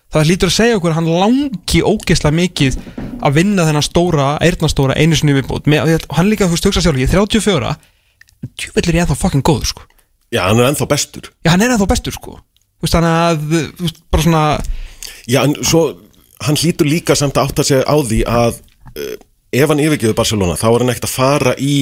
það 0.09 0.27
lítur 0.31 0.49
að 0.49 0.57
segja 0.57 0.79
okkur 0.79 0.93
að 0.93 0.99
hann 0.99 1.13
langi 1.21 1.83
ógeðslega 1.85 2.37
mikið 2.39 2.79
að 3.19 3.35
vinna 3.35 3.65
þennan 3.67 3.85
stóra 3.85 4.27
eirnastóra 4.41 4.97
einu 4.97 5.17
sinni 5.17 5.43
og 5.45 5.69
hann 6.17 6.29
líka 6.31 6.47
þú 6.47 6.55
veist 6.55 6.69
hugsa 6.69 6.83
sjálf 6.83 7.01
ég 7.01 7.09
er 7.09 7.19
34 7.19 7.73
djúvill 8.55 8.89
er 8.89 8.97
ég 8.97 9.03
ennþá 9.03 9.17
fucking 9.19 9.45
góður 9.45 9.71
sko. 9.73 9.87
Já, 10.31 10.43
hann 10.47 10.61
er 10.61 10.69
ennþá 10.69 10.87
bestur. 10.89 11.31
Já 11.43 11.53
hann 11.53 11.63
er 11.65 11.73
ennþá 11.73 11.87
bestur 11.89 12.15
sko. 12.15 12.37
Þannig 12.85 13.15
að 13.15 13.41
þú 13.49 13.87
veist, 13.87 14.03
bara 14.11 14.25
svona 14.25 14.43
Já, 15.29 15.41
en 15.43 15.55
svo, 15.67 15.81
hann 16.45 16.57
hlýtur 16.57 16.87
líka 16.87 17.17
samt 17.17 17.37
að 17.37 17.49
átta 17.49 17.65
sig 17.67 17.81
á 17.83 17.95
því 17.99 18.21
að 18.29 18.61
uh, 18.95 19.15
ef 19.51 19.71
hann 19.71 19.81
yfirgeður 19.83 20.15
Barcelona 20.17 20.55
þá 20.59 20.69
er 20.69 20.83
hann 20.83 20.93
ekkert 20.93 21.09
að 21.09 21.17
fara 21.17 21.55
í 21.59 21.75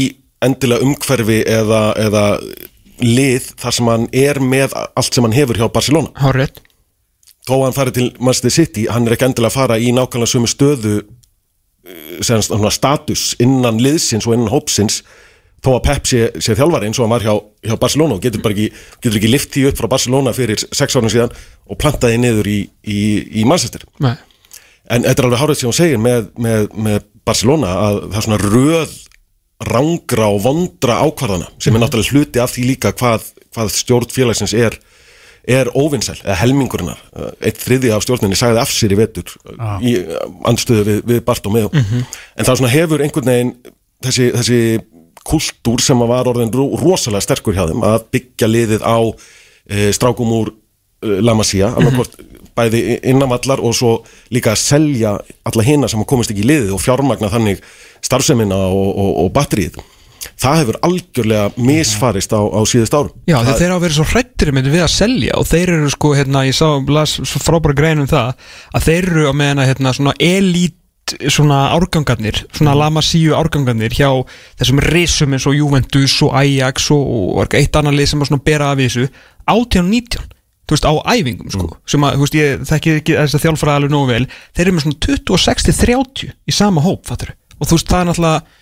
endilega 0.44 0.86
umhverfi 0.86 1.38
eða, 1.50 1.82
eða 2.02 2.24
lið 3.04 3.52
þar 3.62 3.78
sem 3.78 3.92
hann 3.92 4.08
er 4.16 4.42
með 4.42 4.74
allt 4.78 5.14
sem 5.14 5.26
hann 5.26 5.38
hefur 5.38 5.60
hjá 5.62 5.70
Barcelona. 5.70 6.12
Hár 6.18 6.42
rétt 6.42 6.64
þó 7.48 7.54
að 7.58 7.64
hann 7.68 7.78
fari 7.78 7.96
til 7.96 8.08
Manchester 8.20 8.54
City 8.54 8.88
hann 8.92 9.08
er 9.08 9.16
ekki 9.16 9.30
endilega 9.30 9.54
að 9.54 9.60
fara 9.60 9.80
í 9.80 9.94
nákvæmlega 9.96 10.34
sömu 10.34 10.50
stöðu 10.52 10.98
uh, 11.00 12.20
sem 12.26 12.44
svona 12.46 12.74
status 12.74 13.32
innan 13.44 13.80
liðsins 13.84 14.28
og 14.28 14.36
innan 14.36 14.52
hópsins 14.54 15.02
þó 15.64 15.72
að 15.74 15.84
Pep 15.88 16.08
sé, 16.10 16.22
sé 16.44 16.56
þjálfari 16.58 16.90
eins 16.90 17.00
og 17.00 17.08
hann 17.08 17.16
var 17.16 17.26
hjá, 17.26 17.34
hjá 17.66 17.76
Barcelona 17.82 18.18
og 18.18 18.24
getur 18.24 18.44
ekki, 18.52 18.70
getur 19.02 19.20
ekki 19.20 19.32
lift 19.32 19.54
því 19.56 19.66
upp 19.72 19.80
frá 19.80 19.90
Barcelona 19.96 20.34
fyrir 20.38 20.62
sex 20.62 20.96
árum 20.96 21.12
síðan 21.12 21.34
og 21.68 21.80
plantaði 21.82 22.20
niður 22.22 22.50
í, 22.52 22.60
í, 22.86 23.02
í 23.42 23.46
Manchester 23.50 23.88
Nei. 24.04 24.14
En 24.94 25.04
þetta 25.04 25.24
er 25.24 25.28
alveg 25.28 25.42
hárið 25.42 25.60
sem 25.60 25.68
hún 25.68 25.76
segir 25.76 26.00
með, 26.00 26.30
með, 26.40 26.70
með 26.78 27.08
Barcelona 27.28 27.74
að 27.88 27.98
það 28.06 28.20
er 28.20 28.28
svona 28.28 28.44
röð 28.46 28.94
rángra 29.68 30.30
og 30.30 30.44
vondra 30.46 31.00
ákvarðana 31.02 31.50
sem 31.58 31.74
er 31.74 31.82
náttúrulega 31.82 32.14
hluti 32.14 32.42
af 32.44 32.54
því 32.54 32.68
líka 32.72 32.94
hvað, 32.94 33.26
hvað 33.56 33.74
stjórn 33.74 34.14
félagsins 34.14 34.54
er 34.56 34.78
er 35.48 35.70
óvinnsæl, 35.80 36.18
eða 36.26 36.36
helmingurinnar 36.42 37.00
eitt 37.40 37.62
þriði 37.64 37.94
af 37.96 38.04
stjórninni 38.04 38.36
sagði 38.36 38.60
af 38.62 38.72
sér 38.74 38.92
í 38.96 39.00
vetur 39.00 39.32
Ah. 39.58 39.78
í 39.80 39.94
andstöðu 40.50 40.84
við, 40.90 41.02
við 41.08 41.22
Bart 41.28 41.46
og 41.48 41.54
með 41.56 41.70
en 41.80 42.46
það 42.46 42.56
svona 42.60 42.74
hefur 42.74 43.04
einhvern 43.06 43.32
veginn 43.32 43.54
þessi, 44.04 44.28
þessi 44.36 44.60
kultúr 45.28 45.82
sem 45.84 46.00
var 46.08 46.28
orðin 46.30 46.52
ro- 46.56 46.76
rosalega 46.80 47.24
sterkur 47.26 47.56
hjá 47.58 47.66
þeim 47.72 47.84
að 47.84 48.06
byggja 48.16 48.48
liðið 48.52 48.84
á 48.84 48.98
e, 49.68 49.90
strákum 49.96 50.30
úr 50.42 50.52
e, 51.04 51.18
La 51.24 51.34
Masia 51.36 51.72
annarkvort 51.76 52.16
bæði 52.58 53.00
innanvallar 53.06 53.60
og 53.62 53.76
svo 53.78 53.92
líka 54.34 54.54
að 54.56 54.62
selja 54.64 55.16
alla 55.46 55.64
hina 55.68 55.88
sem 55.92 56.04
komist 56.10 56.32
ekki 56.34 56.44
í 56.46 56.48
liðið 56.52 56.72
og 56.78 56.82
fjármagna 56.84 57.30
þannig 57.32 57.60
starfsemina 58.04 58.56
og, 58.68 58.88
og, 58.98 59.12
og 59.26 59.32
batterið 59.36 59.78
það 60.40 60.60
hefur 60.62 60.80
algjörlega 60.88 61.68
misfarist 61.70 62.34
á, 62.36 62.42
á 62.42 62.62
síðust 62.68 62.98
árum. 62.98 63.14
Já, 63.30 63.38
þeir, 63.44 63.54
þeir 63.62 63.74
hafa 63.74 63.86
verið 63.86 64.00
svo 64.00 64.08
hrættir 64.12 64.54
með 64.56 64.72
við 64.74 64.86
að 64.86 64.92
selja 64.96 65.38
og 65.40 65.48
þeir 65.50 65.74
eru 65.78 65.94
sko, 65.94 66.14
hérna, 66.18 66.44
ég 66.48 66.58
sá, 66.58 66.68
las 66.98 67.18
frábæra 67.44 67.78
grein 67.78 68.04
um 68.04 68.10
það 68.10 68.36
að 68.74 68.90
þeir 68.90 69.10
eru 69.14 69.32
að, 69.32 69.64
hérna, 69.70 69.96
svona 69.96 70.16
elít 70.20 70.78
svona 71.32 71.70
árgangarnir, 71.72 72.42
svona 72.52 72.74
lama 72.76 73.00
síu 73.06 73.36
árgangarnir 73.38 73.94
hjá 73.96 74.10
þessum 74.60 74.82
risum 74.84 75.36
eins 75.36 75.46
og 75.48 75.56
Juventus 75.56 76.18
og 76.26 76.34
Ajax 76.36 76.90
og, 76.92 77.06
og 77.40 77.56
eitt 77.56 77.80
annar 77.80 77.96
lið 77.96 78.12
sem 78.12 78.26
að 78.26 78.32
svona 78.32 78.44
bera 78.44 78.74
af 78.74 78.82
þessu 78.82 79.08
18-19 79.48 80.28
þú 80.68 80.76
veist, 80.76 80.88
á 80.88 80.94
æfingum 81.16 81.52
sko, 81.54 81.70
sem 81.88 82.04
að, 82.04 82.18
þú 82.18 82.26
veist, 82.26 82.38
ég 82.38 82.64
þekki 82.68 82.96
ekki 83.00 83.18
þess 83.22 83.38
að 83.38 83.44
þjálfara 83.46 83.76
alveg 83.80 83.94
nógu 83.94 84.10
vel, 84.12 84.24
þeir 84.52 84.66
eru 84.66 84.76
með 84.76 84.86
svona 84.86 85.02
26-30 85.08 86.34
í 86.36 86.56
sama 86.56 86.84
hóp, 86.84 87.06
fattur 87.08 87.32
og 87.58 87.70
þú 87.70 87.78
veist, 87.78 87.92
það 87.92 88.02
er 88.02 88.10
náttúrulega 88.12 88.57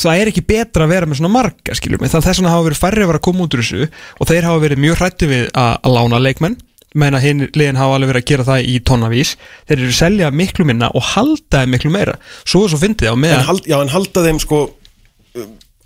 það 0.00 0.20
er 0.22 0.30
ekki 0.32 0.44
betra 0.46 0.86
að 0.86 0.94
vera 0.94 1.08
með 1.10 1.20
svona 1.20 1.32
marga 1.34 1.76
skiljum 1.76 2.04
þannig 2.04 2.16
að 2.20 2.28
þess 2.28 2.40
vegna 2.40 2.54
hafa 2.54 2.66
verið 2.68 2.80
færri 2.84 3.04
að 3.04 3.10
vera 3.12 3.20
að 3.20 3.26
koma 3.26 3.44
út 3.46 3.56
úr 3.56 3.62
þessu 3.64 3.90
og 4.20 4.30
þeir 4.30 4.48
hafa 4.48 4.62
verið 4.66 4.82
mjög 4.86 4.98
hrætti 5.00 5.28
við 5.30 5.44
að, 5.52 5.74
að 5.82 5.96
lána 5.98 6.22
leikmenn. 6.22 6.56
Menn 6.96 7.12
að 7.18 7.26
hinn 7.26 7.42
liðin 7.52 7.76
hafa 7.76 7.96
alveg 7.98 8.08
verið 8.08 8.22
að 8.22 8.30
gera 8.30 8.44
það 8.46 8.68
í 8.72 8.76
tonnavís 8.88 9.34
þeir 9.68 9.76
eru 9.76 9.90
að 9.90 9.98
selja 9.98 10.30
miklu 10.32 10.64
minna 10.64 10.88
og 10.96 11.04
halda 11.12 11.60
þeim 11.60 11.74
miklu 11.76 11.90
meira. 11.92 12.14
Svo 12.46 12.62
er 12.64 12.72
svo 12.72 12.80
fyndið 12.80 13.10
á 13.12 13.14
en, 13.14 13.20
meðan 13.20 13.44
hald, 13.50 13.66
já, 13.68 13.76
en 13.82 13.92
halda 13.92 14.22
þeim 14.24 14.40
sko 14.40 14.60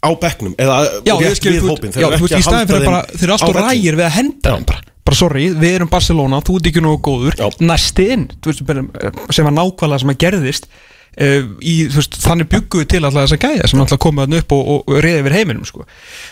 á 0.00 0.10
bekknum 0.16 0.54
eða 0.60 0.76
Já, 1.04 1.14
rétt 1.20 1.44
við 1.44 1.66
hópin 1.66 1.92
já, 1.92 2.06
þú 2.08 2.22
veist, 2.24 2.36
í 2.38 2.44
staðin 2.44 2.70
fyrir 2.70 2.84
að 2.84 2.88
bara, 2.88 3.00
þeir 3.10 3.26
eru 3.26 3.34
alltaf 3.36 3.58
rægir 3.58 3.98
við 3.98 4.06
að 4.06 4.14
henda 4.16 4.54
þeim 4.54 4.68
bara, 4.70 4.84
bara 5.10 5.18
sorry, 5.18 5.48
við 5.60 5.74
erum 5.76 5.90
Barcelona, 5.92 6.40
þú 6.46 6.56
ert 6.60 6.70
ekki 6.70 6.84
nógu 6.84 7.00
góður, 7.04 7.36
Já. 7.36 7.58
næsti 7.60 8.06
inn 8.14 8.24
þú 8.38 8.52
veist, 8.52 8.62
bara, 8.70 8.86
eh, 9.02 9.20
sem 9.36 9.48
var 9.48 9.56
nákvæmlega 9.58 10.04
sem 10.04 10.14
að 10.14 10.20
gerðist 10.24 10.70
í, 11.18 11.74
þú 11.90 11.98
veist, 11.98 12.16
þannig 12.22 12.48
bygguðu 12.52 12.86
til 12.88 13.00
alltaf 13.02 13.26
þessa 13.26 13.38
gæja 13.42 13.68
sem 13.70 13.82
alltaf 13.82 14.00
komið 14.00 14.26
hann 14.26 14.38
upp 14.38 14.54
og, 14.54 14.62
og, 14.62 14.82
og 14.86 15.00
reyði 15.04 15.22
yfir 15.24 15.34
heiminum, 15.34 15.66
sko. 15.66 15.86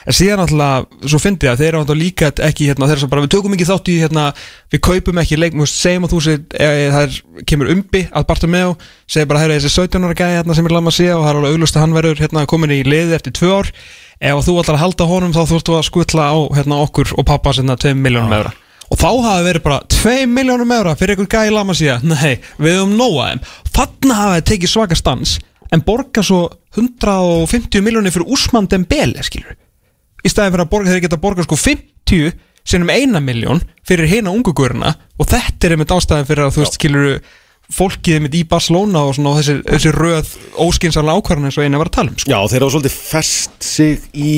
En 0.07 0.17
síðan 0.17 0.45
alltaf, 0.45 0.87
svo 1.05 1.21
fyndi 1.23 1.49
ég 1.49 1.55
að 1.55 1.63
þeir 1.63 1.71
eru 1.73 1.81
alltaf 1.83 1.99
líka 1.99 2.31
ekki, 2.47 2.69
hérna, 2.71 2.87
þeir 2.87 2.97
eru 2.97 3.03
svo 3.03 3.11
bara, 3.13 3.25
við 3.27 3.33
tökum 3.35 3.57
ekki 3.57 3.69
þátt 3.69 3.91
í 3.91 3.97
hérna, 4.05 4.27
við 4.73 4.83
kaupum 4.89 5.23
ekki 5.25 5.41
leik, 5.41 5.57
þú 5.59 5.69
segjum 5.73 6.07
að 6.07 6.15
þú 6.15 6.21
sé, 6.29 6.37
e, 6.55 6.71
það 6.95 7.01
er, 7.03 7.19
kemur 7.51 7.73
umbi 7.75 8.05
að 8.09 8.29
Bartomeu, 8.31 8.77
segir 9.11 9.31
bara, 9.33 9.43
herra, 9.43 9.59
þessi 9.59 9.75
17 9.75 10.07
ára 10.07 10.19
gæja 10.23 10.39
hérna, 10.39 10.59
sem 10.59 10.71
er 10.71 10.77
lama 10.79 10.95
að 10.95 10.99
sé 11.01 11.11
og 11.11 11.25
það 11.25 11.33
er 11.33 11.41
alveg 11.43 11.59
auglust 11.59 11.79
að 11.79 11.85
hann 11.85 11.99
verður 11.99 12.23
hérna, 12.23 12.47
komin 12.55 12.77
í 12.77 12.85
liði 12.87 13.19
eftir 13.19 13.35
tvö 13.41 13.59
ár. 13.59 13.75
Ef 14.19 14.41
þú 14.47 14.57
að 14.63 14.81
halda 14.81 15.07
honum 15.07 15.35
þá 15.35 15.45
þurftu 15.47 15.77
að 15.79 15.85
skutla 15.87 16.31
á 16.31 16.37
hérna, 16.57 16.81
okkur 16.87 17.13
og 17.19 17.27
pappa 17.29 17.55
sinna 17.55 17.79
2 17.79 17.95
miljónum 17.99 18.35
eura 18.35 18.55
og 18.89 19.01
þá 19.01 19.09
hafi 19.27 19.45
verið 19.49 19.65
bara 19.67 19.81
2 19.93 20.15
miljónum 20.33 20.73
eura 20.79 20.95
fyrir 20.97 21.15
einhver 21.17 21.31
gæði 21.35 21.55
lama 21.55 21.75
síða 21.77 21.99
nei, 22.09 22.39
við 22.59 22.79
höfum 22.79 22.95
nóa 22.99 23.31
þeim. 23.31 23.43
Þannig 23.77 24.17
hafi 24.21 24.37
þeir 24.39 24.47
tekið 24.53 24.73
svaka 24.75 24.99
stans 24.99 25.35
en 25.75 25.83
borga 25.85 26.23
svo 26.25 26.43
150 26.79 27.83
miljónir 27.85 28.15
fyrir 28.15 28.31
Úsmann 28.33 28.69
Dembele 28.71 29.25
skilur 29.27 29.57
í 30.25 30.31
staðin 30.33 30.55
fyrir 30.55 30.65
að 30.65 30.71
borga, 30.73 30.93
þeir 30.95 31.05
geta 31.05 31.19
borga 31.21 31.45
sko 31.47 31.59
50 31.61 32.33
sinnum 32.69 32.91
eina 32.93 33.21
miljón 33.25 33.61
fyrir 33.89 34.09
hina 34.11 34.33
ungugurina 34.35 34.95
og 35.21 35.29
þetta 35.31 35.69
er 35.69 35.77
einmitt 35.77 35.93
ástæðin 35.95 36.27
fyrir 36.29 36.47
að 36.49 36.57
þú 36.57 36.65
veist 36.65 36.79
skilur 36.81 37.11
fólkið 37.79 38.17
einmitt 38.19 38.37
í 38.39 38.43
Barcelona 38.49 39.03
og 39.05 39.15
svona 39.17 39.35
og 39.35 39.39
þessi, 39.43 39.59
þessi 39.69 39.93
röð 39.93 40.31
óskinsarlega 40.65 41.21
ákvarðan 41.21 41.51
eins 41.51 41.59
og 41.61 41.67
eina 41.69 41.81
var 41.81 41.91
að 41.91 41.97
tala 41.99 42.13
um 42.15 42.19
sko. 42.21 42.33
Já, 42.33 42.39
þeir 42.49 42.65
hafa 42.65 42.75
svolítið 42.75 42.97
fest 42.97 43.69
sig 43.69 44.07
í 44.17 44.33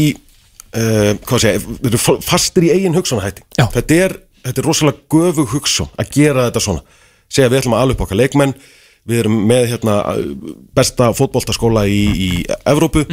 uh, 0.74 1.12
hvað 1.30 1.44
sé, 1.44 1.52
þeir 1.62 1.90
eru 1.92 2.00
fo- 2.02 2.18
fastir 2.26 2.66
í 2.66 2.72
eigin 2.74 2.96
hugsunahætti 2.98 3.46
þetta 3.76 4.00
er, 4.06 4.16
þetta 4.44 4.62
er 4.62 4.68
rosalega 4.68 5.06
göfug 5.14 5.54
hugsun 5.54 5.90
að 6.00 6.12
gera 6.16 6.48
þetta 6.48 6.62
svona. 6.66 7.00
Segja 7.30 7.50
við 7.50 7.62
ætlum 7.62 7.76
að 7.78 7.84
alveg 7.86 8.04
okkar 8.06 8.20
leikmenn 8.20 8.54
við 9.08 9.22
erum 9.22 9.36
með 9.48 9.66
hérna 9.72 9.94
besta 10.76 11.10
fótboltaskóla 11.16 11.86
í, 11.88 12.00
í 12.10 12.30
Evrópu 12.68 13.06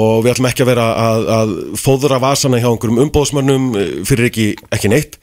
og 0.00 0.24
við 0.24 0.32
ætlum 0.32 0.48
ekki 0.50 0.64
að 0.64 0.70
vera 0.72 0.86
að, 0.98 1.26
að 1.36 1.54
fóðra 1.80 2.18
vasana 2.22 2.58
hjá 2.58 2.68
einhverjum 2.72 3.02
umbóðsmönnum 3.06 3.68
eh, 3.78 3.92
fyrir 4.08 4.30
ekki, 4.30 4.48
ekki 4.74 4.90
neitt. 4.90 5.18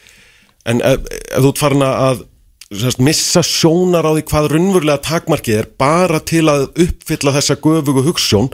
En 0.70 0.82
ef, 0.86 1.04
ef 1.10 1.44
þú 1.44 1.52
ert 1.52 1.62
farin 1.62 1.86
að 1.88 2.24
sérst, 2.72 3.04
missa 3.04 3.44
sjónar 3.44 4.08
á 4.08 4.12
því 4.16 4.26
hvað 4.32 4.50
raunverulega 4.54 5.04
takmarkið 5.10 5.60
er 5.60 5.70
bara 5.82 6.22
til 6.24 6.46
að 6.52 6.70
uppfylla 6.86 7.36
þessa 7.36 7.60
göfugu 7.60 8.06
hugssjón 8.08 8.52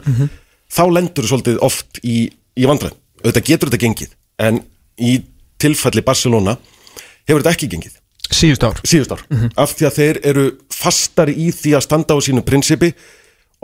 þá 0.68 0.84
lendur 0.90 1.26
þú 1.26 1.32
svolítið 1.32 1.60
oft 1.64 2.00
í, 2.02 2.26
í 2.58 2.66
vandræðum. 2.68 2.98
Auðvitað 3.22 3.46
getur 3.46 3.70
þetta 3.70 3.84
gengið. 3.84 4.14
En 4.42 4.62
í 4.98 5.18
tilfelli 5.60 6.04
Barcelona 6.06 6.56
hefur 7.28 7.42
þetta 7.42 7.54
ekki 7.54 7.70
gengið. 7.74 7.94
Síðust 8.28 8.64
ár. 8.66 8.80
Síðust 8.84 9.14
ár. 9.14 9.22
Af 9.56 9.72
því 9.76 9.86
að 9.88 9.96
þeir 10.00 10.20
eru 10.30 10.48
fastari 10.72 11.36
í 11.38 11.48
því 11.54 11.76
að 11.78 11.86
standa 11.86 12.16
á 12.16 12.18
sínu 12.24 12.44
prinsipi 12.44 12.92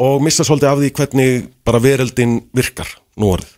og 0.00 0.22
missa 0.24 0.46
svolítið 0.46 0.70
af 0.70 0.80
því 0.80 0.94
hvernig 0.98 1.44
bara 1.66 1.82
veröldin 1.84 2.38
virkar 2.56 2.88
nú 3.20 3.34
orðið. 3.36 3.52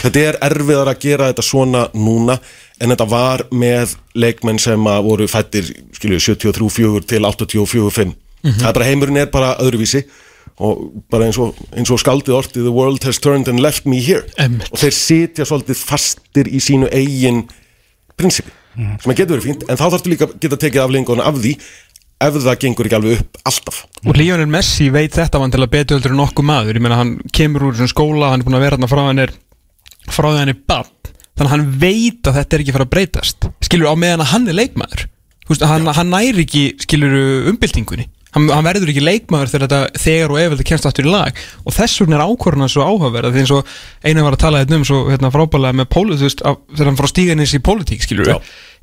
Þetta 0.00 0.20
er 0.22 0.38
erfiðar 0.46 0.88
að 0.88 1.02
gera 1.02 1.28
þetta 1.28 1.44
svona 1.44 1.82
núna 1.92 2.38
en 2.80 2.92
þetta 2.94 3.06
var 3.10 3.42
með 3.52 3.96
leikmenn 4.16 4.60
sem 4.62 4.86
að 4.88 5.04
voru 5.04 5.26
fættir 5.28 5.68
skilju 5.98 6.20
73-4 6.30 7.02
til 7.10 7.26
84-5 7.28 8.14
það 8.40 8.68
er 8.70 8.76
bara 8.76 8.88
heimurinn 8.88 9.20
er 9.20 9.30
bara 9.32 9.56
öðruvísi 9.60 10.04
og 10.60 10.80
bara 11.12 11.26
eins 11.28 11.38
og, 11.40 11.56
eins 11.76 11.90
og 11.92 12.00
skaldið 12.00 12.36
ortið 12.36 12.66
the 12.68 12.72
world 12.72 13.04
has 13.04 13.20
turned 13.20 13.48
and 13.48 13.60
left 13.60 13.86
me 13.88 14.00
here. 14.00 14.24
Einmitt. 14.38 14.68
og 14.72 14.80
þeir 14.80 14.96
sitja 14.96 15.46
svolítið 15.48 15.82
fastir 15.88 16.48
í 16.48 16.60
sínu 16.62 16.88
eigin 16.92 17.44
prinsipi 18.20 18.56
sem 18.76 19.10
að 19.10 19.16
getur 19.18 19.34
verið 19.34 19.48
fínt 19.48 19.64
en 19.66 19.78
þá 19.80 19.86
þarfstu 19.88 20.12
líka 20.12 20.28
að 20.28 20.36
geta 20.44 20.58
tekið 20.62 20.84
afleðinguna 20.84 21.26
af 21.26 21.40
því 21.40 21.54
ef 22.20 22.36
það 22.36 22.58
gengur 22.62 22.88
ekki 22.88 22.98
alveg 22.98 23.20
upp 23.20 23.38
alltaf. 23.48 23.78
Og 24.04 24.18
Lionel 24.18 24.50
Messi 24.52 24.90
veit 24.92 25.16
þetta 25.16 25.40
vann 25.40 25.52
til 25.54 25.62
að 25.64 25.72
betur 25.72 26.10
en 26.10 26.18
nokkuð 26.20 26.46
maður. 26.46 26.76
Ég 26.76 26.84
meina 26.84 26.98
hann 27.00 27.14
kemur 27.32 27.64
úr 27.68 27.78
þessum 27.78 27.90
skóla 27.94 28.32
Hann 28.34 28.44
er 28.44 28.48
búin 28.48 28.58
að 28.58 28.64
vera 28.66 28.76
þarna 28.76 28.90
frá 28.92 29.02
hann 29.06 29.22
er 29.24 29.32
Frá 30.10 30.28
því 30.28 30.42
hann 30.42 30.52
er 30.52 30.60
bann 30.68 30.90
Þannig 31.40 31.48
að 31.48 31.54
hann 31.54 31.68
veit 31.80 32.28
að 32.28 32.36
þetta 32.36 32.56
er 32.56 32.62
ekki 32.62 32.72
fara 32.76 32.84
að 32.84 32.92
breytast. 32.92 33.46
Skilur 33.64 33.88
á 33.88 33.96
meðan 33.96 34.24
að 34.26 34.32
hann 34.34 34.48
er 34.50 34.56
leikmaður. 34.58 35.06
Veist, 35.48 35.62
hann, 35.64 35.88
hann 35.96 36.12
næri 36.12 36.44
ekki, 36.44 36.64
skilur, 36.84 37.14
umbyltingunni 37.48 38.04
hann, 38.36 38.50
hann 38.50 38.66
verður 38.66 38.92
ekki 38.92 39.04
leikmaður 39.04 39.52
þegar 39.52 39.66
þetta 39.66 40.02
þegar 40.04 40.34
og 40.34 40.42
ef 40.42 40.52
þetta 40.54 40.68
kemst 40.70 40.90
aftur 40.90 41.08
í 41.08 41.14
lag. 41.14 41.40
Og 41.64 41.76
þess 41.76 42.02
vegna 42.02 42.18
er 42.18 42.26
ákvörðuna 42.26 42.68
svo 42.72 42.86
áhugaverða 42.86 43.32
því 43.34 43.44
eins 43.44 43.54
og 43.56 43.72
einu 44.04 44.26
var 44.26 44.36
að 44.36 44.44
tala 44.44 44.62
þetta 44.64 44.78
um 44.78 44.86
svo 44.90 45.00
hérna, 45.08 45.32
frábælega 45.34 45.80
með 45.80 45.90
pólitík, 45.96 46.44
þegar 46.76 46.92
hann 46.92 47.10
stíga 47.10 47.36
inn 47.36 47.44
í 47.44 47.64
pólitík, 47.70 48.06
skilur 48.06 48.32
Já. 48.32 48.38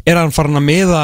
er 0.08 0.22
hann 0.22 0.36
farin 0.36 0.60
að 0.60 0.68
meða 0.68 1.02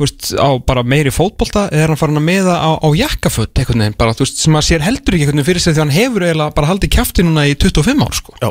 veist, 0.00 0.30
á 0.36 0.48
bara 0.60 0.84
meiri 0.84 1.12
fótbolta 1.14 1.66
eða 1.70 1.86
er 1.86 1.92
hann 1.92 2.00
farin 2.00 2.20
að 2.20 2.26
meða 2.28 2.58
á, 2.60 2.70
á 2.76 2.88
jakkaföt 2.96 3.56
einhvern 3.56 3.84
veginn, 3.84 3.98
bara, 3.98 4.12
þú 4.16 4.26
veist, 4.26 4.42
sem 4.44 4.58
að 4.58 4.66
sér 4.68 4.84
heldur 4.84 5.16
ekki 5.16 5.30
veginn 5.30 5.46
fyrir 5.46 5.64
sig 5.64 5.76
því 5.76 5.84
hann 5.86 5.96
hefur 5.96 6.26
eiginlega 6.26 6.56
bara 6.58 6.70
haldið 6.70 6.92
kjafti 6.98 7.24
núna 7.24 7.46
í 7.48 7.56
25 7.56 8.04
ár, 8.04 8.16
sko. 8.18 8.36
Já, 8.42 8.50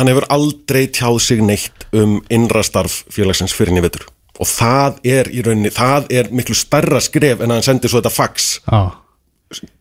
hann 0.00 0.12
hefur 0.12 0.28
aldrei 0.32 0.86
tjáð 0.88 1.20
sig 1.26 1.44
neitt 1.44 1.88
um 1.96 2.18
innra 2.32 2.64
starf 2.66 3.02
félagsins 3.12 3.54
fyrir 3.56 3.74
henni 3.74 3.84
vetur 3.84 4.08
og 4.40 4.50
það 4.50 5.00
er 5.16 5.30
í 5.32 5.42
rauninni, 5.46 5.72
það 5.74 6.08
er 6.18 6.30
miklu 6.34 6.56
starra 6.58 7.00
skref 7.04 7.42
en 7.42 7.50
að 7.50 7.60
hann 7.60 7.66
sendir 7.66 7.92
svo 7.92 8.00
þetta 8.02 8.14
fax. 8.14 8.48
Já, 8.66 8.80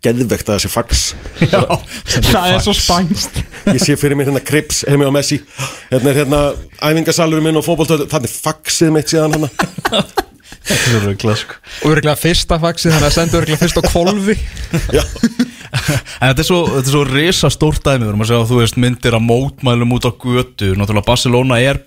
geðvegt 0.05 0.50
að 0.50 0.59
þessi 0.59 0.71
fax. 0.71 1.05
Það 2.31 2.51
er 2.51 2.62
svo 2.63 2.75
spænst. 2.77 3.41
Ég 3.71 3.81
sé 3.81 3.97
fyrir 4.00 4.17
mér 4.19 4.29
hérna 4.29 4.43
Krips, 4.45 4.83
Hemi 4.89 5.07
og 5.07 5.15
Messi. 5.15 5.41
Hérna 5.89 6.12
er 6.12 6.21
hérna 6.21 6.43
æfingasalurinn 6.79 7.50
minn 7.50 7.59
og 7.59 7.65
fótboltöð 7.65 8.05
þannig 8.12 8.35
faxið 8.35 8.95
mitt 8.95 9.12
síðan 9.12 9.35
hann 9.35 9.50
þetta 10.65 10.97
er 10.97 11.03
röglega 11.05 11.35
sko. 11.39 11.57
Og 11.83 11.95
örgulega 11.95 12.17
fyrsta 12.19 12.57
faxið, 12.62 12.95
þannig 12.95 13.09
að 13.09 13.15
senda 13.17 13.39
örgulega 13.39 13.62
fyrst 13.62 13.79
á 13.79 13.83
kvolfi 13.85 14.35
Já, 14.95 15.03
En 16.21 16.31
þetta 16.31 16.41
er 16.41 16.47
svo, 16.47 16.59
þetta 16.71 16.85
er 16.85 16.93
svo 16.93 17.03
risa 17.09 17.51
stórt 17.53 17.83
dæmi 17.85 18.05
Við 18.05 18.12
erum 18.12 18.24
að 18.24 18.29
segja 18.31 18.41
að 18.43 18.51
þú 18.51 18.59
veist 18.62 18.79
myndir 18.81 19.17
að 19.17 19.25
mótmælum 19.25 19.95
út 19.97 20.07
á 20.07 20.12
götu. 20.13 20.71
Náttúrulega 20.77 21.09
Barcelona 21.09 21.59
er 21.62 21.81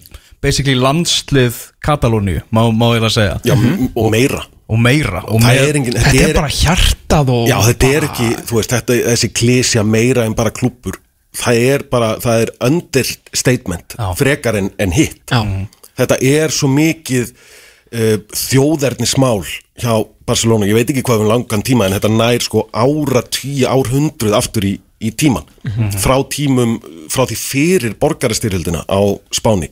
basically 0.44 0.78
landslið 0.78 1.58
Katalóníu, 1.84 2.44
má, 2.54 2.62
má 2.70 2.86
ég 2.96 3.08
að 3.08 3.14
segja? 3.16 3.40
Já 3.46 3.54
og 3.56 4.08
meira. 4.14 4.44
Og 4.68 4.76
meira 4.84 5.22
og 5.24 5.40
það 5.40 5.46
meira. 5.48 5.66
er 5.68 5.76
engin, 5.80 5.94
þetta 5.96 6.24
er 6.26 6.34
bara 6.36 6.52
hjartað 6.52 7.30
og 7.32 7.44
Já, 7.48 7.56
þetta 7.70 7.92
er 7.96 8.06
ekki, 8.10 8.26
þú 8.50 8.58
veist, 8.58 8.74
þetta, 8.74 8.96
þessi 9.06 9.30
klísja 9.32 9.84
meira 9.86 10.26
en 10.28 10.36
bara 10.36 10.52
klúpur 10.52 10.98
Það 11.38 11.62
er 11.70 11.84
bara, 11.92 12.14
það 12.22 12.42
er 12.42 12.52
understatement 12.66 13.94
Já. 13.98 14.06
frekar 14.18 14.58
en, 14.58 14.70
en 14.80 14.94
hitt. 14.96 15.20
Já. 15.30 15.42
Þetta 15.98 16.18
er 16.24 16.54
svo 16.54 16.70
mikið 16.72 17.30
uh, 17.30 18.16
þjóðernismál 18.32 19.42
hjá 19.78 19.92
Barcelona, 20.28 20.68
ég 20.68 20.76
veit 20.76 20.90
ekki 20.92 21.04
hvað 21.06 21.24
um 21.24 21.30
langan 21.30 21.64
tíma 21.64 21.86
en 21.86 21.94
þetta 21.96 22.10
nær 22.12 22.44
sko 22.44 22.66
ára 22.74 23.22
tíu 23.28 23.68
árhundruð 23.70 24.34
aftur 24.36 24.66
í, 24.68 24.74
í 25.00 25.12
tíman 25.14 25.46
frá 26.02 26.16
tímum, 26.28 26.76
frá 27.08 27.22
því 27.30 27.38
fyrir 27.38 27.94
borgarastyrjöldina 28.00 28.82
á 28.84 29.00
Spáni 29.32 29.70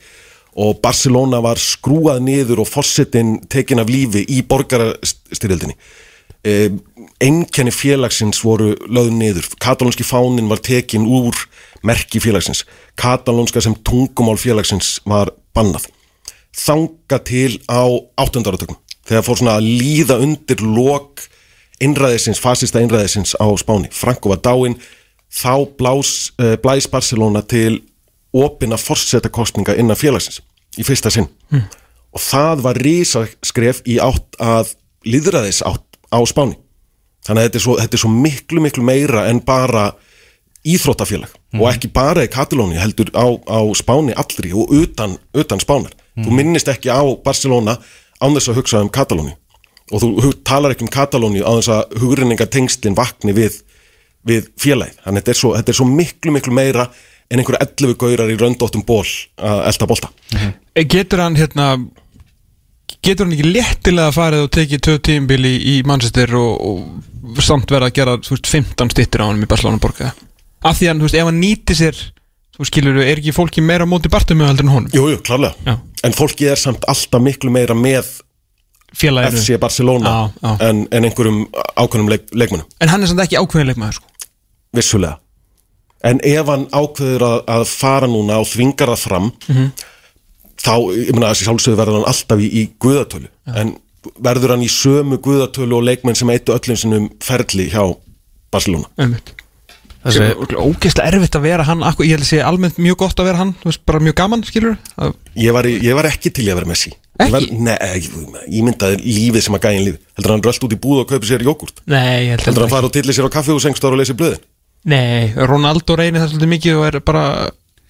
og 0.57 0.81
Barcelona 0.81 1.43
var 1.45 1.61
skrúað 1.61 2.23
niður 2.25 2.63
og 2.65 2.71
fossetin 2.71 3.37
tekin 3.53 3.83
af 3.83 3.91
lífi 3.93 4.25
í 4.33 4.41
borgarastyrjöldinni. 4.49 5.77
Eh, 6.47 6.71
einkenni 7.21 7.73
félagsins 7.75 8.41
voru 8.45 8.73
lögð 8.87 9.13
niður, 9.19 9.49
katalónski 9.61 10.07
fánin 10.07 10.49
var 10.49 10.63
tekin 10.65 11.05
úr 11.05 11.37
merki 11.85 12.23
félagsins. 12.23 12.65
Katalónska 12.97 13.61
sem 13.61 13.75
tungumál 13.85 14.39
félagsins 14.41 15.01
var 15.05 15.33
bannað. 15.57 15.91
Þanga 16.57 17.19
til 17.27 17.59
á 17.69 17.85
áttundarartökum 18.17 18.79
þegar 19.07 19.27
fór 19.27 19.41
svona 19.41 19.59
að 19.61 19.69
líða 19.83 20.17
undir 20.23 20.63
lok 20.65 21.27
innræðisins, 21.83 22.41
fasista 22.41 22.81
innræðisins 22.81 23.37
á 23.37 23.47
Spáni, 23.61 23.91
Franco 23.93 24.33
var 24.33 24.41
dáinn. 24.41 24.79
Þá 25.27 25.67
blás, 25.77 26.33
uh, 26.41 26.55
blæs 26.63 26.87
Barcelona 26.89 27.43
til 27.43 27.83
opina 28.35 28.79
forsetakostninga 28.81 29.77
innan 29.79 29.97
félagsins 29.97 30.43
í 30.79 30.85
fyrsta 30.85 31.11
sinn. 31.13 31.29
Og 32.17 32.21
það 32.21 32.63
var 32.65 32.81
rísaskref 32.81 33.83
í 33.87 33.99
átt 34.03 34.39
að 34.41 34.75
líðræðis 35.07 35.63
átt 35.67 36.01
á 36.13 36.19
Spáni. 36.27 36.57
Þannig 37.27 37.43
að 37.43 37.47
þetta 37.49 37.59
er 37.59 37.65
svo, 37.65 37.77
þetta 37.81 37.97
er 37.97 38.03
svo 38.03 38.11
miklu 38.13 38.63
miklu 38.63 38.85
meira 38.87 39.27
en 39.31 39.41
bara 39.45 39.91
íþróttafélag. 40.67 41.33
Og 41.57 41.69
ekki 41.71 41.91
bara 41.95 42.25
í 42.27 42.31
Katalóni 42.31 42.79
heldur 42.79 43.11
á, 43.15 43.27
á 43.47 43.61
Spáni 43.79 44.15
allri 44.17 44.53
og 44.53 44.71
utan, 44.75 45.17
utan 45.35 45.63
Spánar. 45.63 45.95
Þú 46.17 46.33
minnist 46.33 46.69
ekki 46.73 46.89
á 46.89 47.03
Barcelona 47.25 47.77
án 48.21 48.37
þess 48.37 48.51
að 48.51 48.61
hugsa 48.61 48.81
um 48.81 48.93
Katalóni 48.93 49.35
og 49.95 50.03
þú 50.03 50.31
talar 50.47 50.73
ekki 50.75 50.87
um 50.87 50.91
Katalóni 50.91 51.45
á 51.47 51.53
þess 51.61 51.71
að 51.71 51.99
hugrinninga 52.03 52.49
tengslinn 52.51 52.97
vakni 52.99 53.35
við, 53.37 53.61
við 54.27 54.49
félagið. 54.59 54.97
Þannig 55.05 55.21
að 55.21 55.21
þetta 55.21 55.35
er, 55.35 55.41
svo, 55.41 55.53
þetta 55.59 55.73
er 55.73 55.79
svo 55.79 55.87
miklu 55.91 56.35
miklu 56.35 56.57
meira 56.57 56.89
en 57.31 57.41
einhverja 57.43 57.67
11 57.67 57.97
gaurar 58.01 58.31
í 58.33 58.37
röndóttum 58.41 58.85
ból 58.87 59.05
að 59.37 59.63
elda 59.71 59.87
bolta. 59.91 60.11
Eh, 60.37 60.85
Getur 60.87 61.23
hann 61.25 61.37
hérna 61.39 61.71
Getur 63.03 63.27
hann 63.27 63.35
ekki 63.37 63.51
léttilega 63.55 64.13
farið 64.15 64.45
og 64.47 64.53
tekið 64.57 64.83
tvö 64.87 64.97
tímbili 65.09 65.53
í 65.73 65.75
Manchester 65.87 66.33
og, 66.39 66.53
og 67.35 67.41
samt 67.45 67.71
verið 67.71 67.91
að 67.91 67.97
gera 67.99 68.15
veist, 68.23 68.47
15 68.51 68.93
stittir 68.95 69.23
á 69.23 69.27
hann 69.29 69.43
í 69.43 69.49
Barcelona 69.51 69.83
borga 69.83 70.13
af 70.67 70.79
því 70.79 70.89
að 70.91 71.03
veist, 71.05 71.19
ef 71.19 71.29
hann 71.29 71.41
nýti 71.43 71.77
sér 71.79 71.99
skilur, 72.67 72.97
er 73.05 73.19
ekki 73.21 73.35
fólki 73.37 73.61
meira 73.63 73.85
á 73.85 73.89
móti 73.91 74.09
Bartumeu 74.11 74.47
heldur 74.49 74.65
en 74.65 74.73
honum? 74.73 74.93
Jú, 74.95 75.11
jú, 75.13 75.19
klárlega. 75.27 75.55
Já. 75.67 75.77
en 76.09 76.15
fólki 76.17 76.47
er 76.49 76.57
samt 76.57 76.87
alltaf 76.89 77.21
miklu 77.23 77.51
meira 77.53 77.75
með 77.77 78.09
félaginu. 78.97 79.43
FC 79.43 79.59
Barcelona 79.61 80.09
Já, 80.09 80.33
já. 80.41 80.55
En, 80.71 80.87
en 80.91 81.05
einhverjum 81.11 81.43
ákveðnum 81.77 82.11
leik, 82.15 82.27
leikmunum 82.33 82.67
en 82.81 82.89
hann 82.95 83.03
er 83.05 83.13
samt 83.13 83.23
ekki 83.27 83.37
ákveðinleik 83.43 83.79
maður 83.83 83.99
sko. 84.01 84.09
vissulega 84.79 85.19
en 86.05 86.21
ef 86.25 86.47
hann 86.47 86.67
ákveður 86.73 87.23
að, 87.23 87.39
að 87.57 87.65
fara 87.67 88.07
núna 88.11 88.41
og 88.43 88.47
þvingar 88.51 88.93
það 88.95 89.05
fram 89.07 89.33
Mhm. 89.49 89.71
þá, 90.67 90.73
ég 90.97 91.13
meina 91.13 91.31
að 91.33 91.41
sjálfsögðu 91.45 91.77
verður 91.81 91.99
hann 92.01 92.11
alltaf 92.11 92.41
í, 92.41 92.49
í 92.51 92.63
guðatölu. 92.83 93.29
En 93.55 93.77
verður 94.23 94.55
hann 94.55 94.63
í 94.67 94.71
sömu 94.73 95.19
guðatölu 95.23 95.77
og 95.77 95.85
leikmenn 95.87 96.17
sem 96.17 96.29
eittu 96.31 96.55
öllum 96.57 96.77
sinnum 96.79 97.11
ferli 97.21 97.69
hjá 97.71 97.97
Barcelona? 98.53 98.87
Einmitt. 98.99 99.33
Þessi- 100.07 100.13
Sem 100.13 100.23
er 100.23 100.61
ógeðslega 100.63 101.09
erfitt 101.11 101.35
að 101.35 101.43
vera 101.43 101.65
hann 101.67 101.81
akkur, 101.83 102.07
ég 102.07 102.15
held 102.15 102.23
að 102.23 102.29
sé 102.31 102.39
almennt 102.43 102.77
mjög 102.79 102.97
gott 102.97 103.17
að 103.19 103.25
vera 103.27 103.37
hann 103.39 103.55
bara 103.87 103.99
mjög 103.99 104.15
gaman, 104.15 104.43
skilur 104.47 104.77
að, 105.03 105.15
ég 105.37 105.53
var, 105.53 105.65
í- 105.67 105.81
ég 105.83 105.95
var 105.99 106.05
ekki 106.07 106.31
til 106.33 106.45
að 106.47 106.55
vera 106.61 106.67
Messi. 106.71 106.93
Ég 107.19 107.31
var, 107.33 107.41
nei, 107.51 107.77
ég, 107.97 108.63
myndaði 108.63 109.01
lífið 109.03 109.43
sem 109.43 109.55
að 109.57 109.61
gæin 109.67 109.85
líf 109.85 109.97
heldur 110.17 110.31
hann 110.37 110.43
rölt 110.43 110.63
út 110.63 110.73
í 110.73 110.79
búð 110.79 111.01
og 111.01 111.09
kaupi 111.09 111.27
sér 111.27 111.43
jógurt 111.43 111.81
Nei, 111.87 112.27
ég 112.27 112.31
held 112.37 112.45
heldur 112.45 112.63
að 112.63 112.69
hann 112.69 112.75
fara 112.77 112.87
og 112.87 112.93
tilli 112.93 113.13
sér 113.17 113.27
á 113.27 113.31
kaffi 113.33 113.51
og 113.57 113.97
lesi 113.99 114.13
blöðin 114.15 114.39
Nei, 114.87 115.33
Ronaldo 115.35 115.97
reynir 115.99 116.23
það 116.23 116.33
svolítið 116.33 116.53
mikið 116.55 116.81
og 116.81 116.85
er 116.87 116.99
bara 117.07 117.23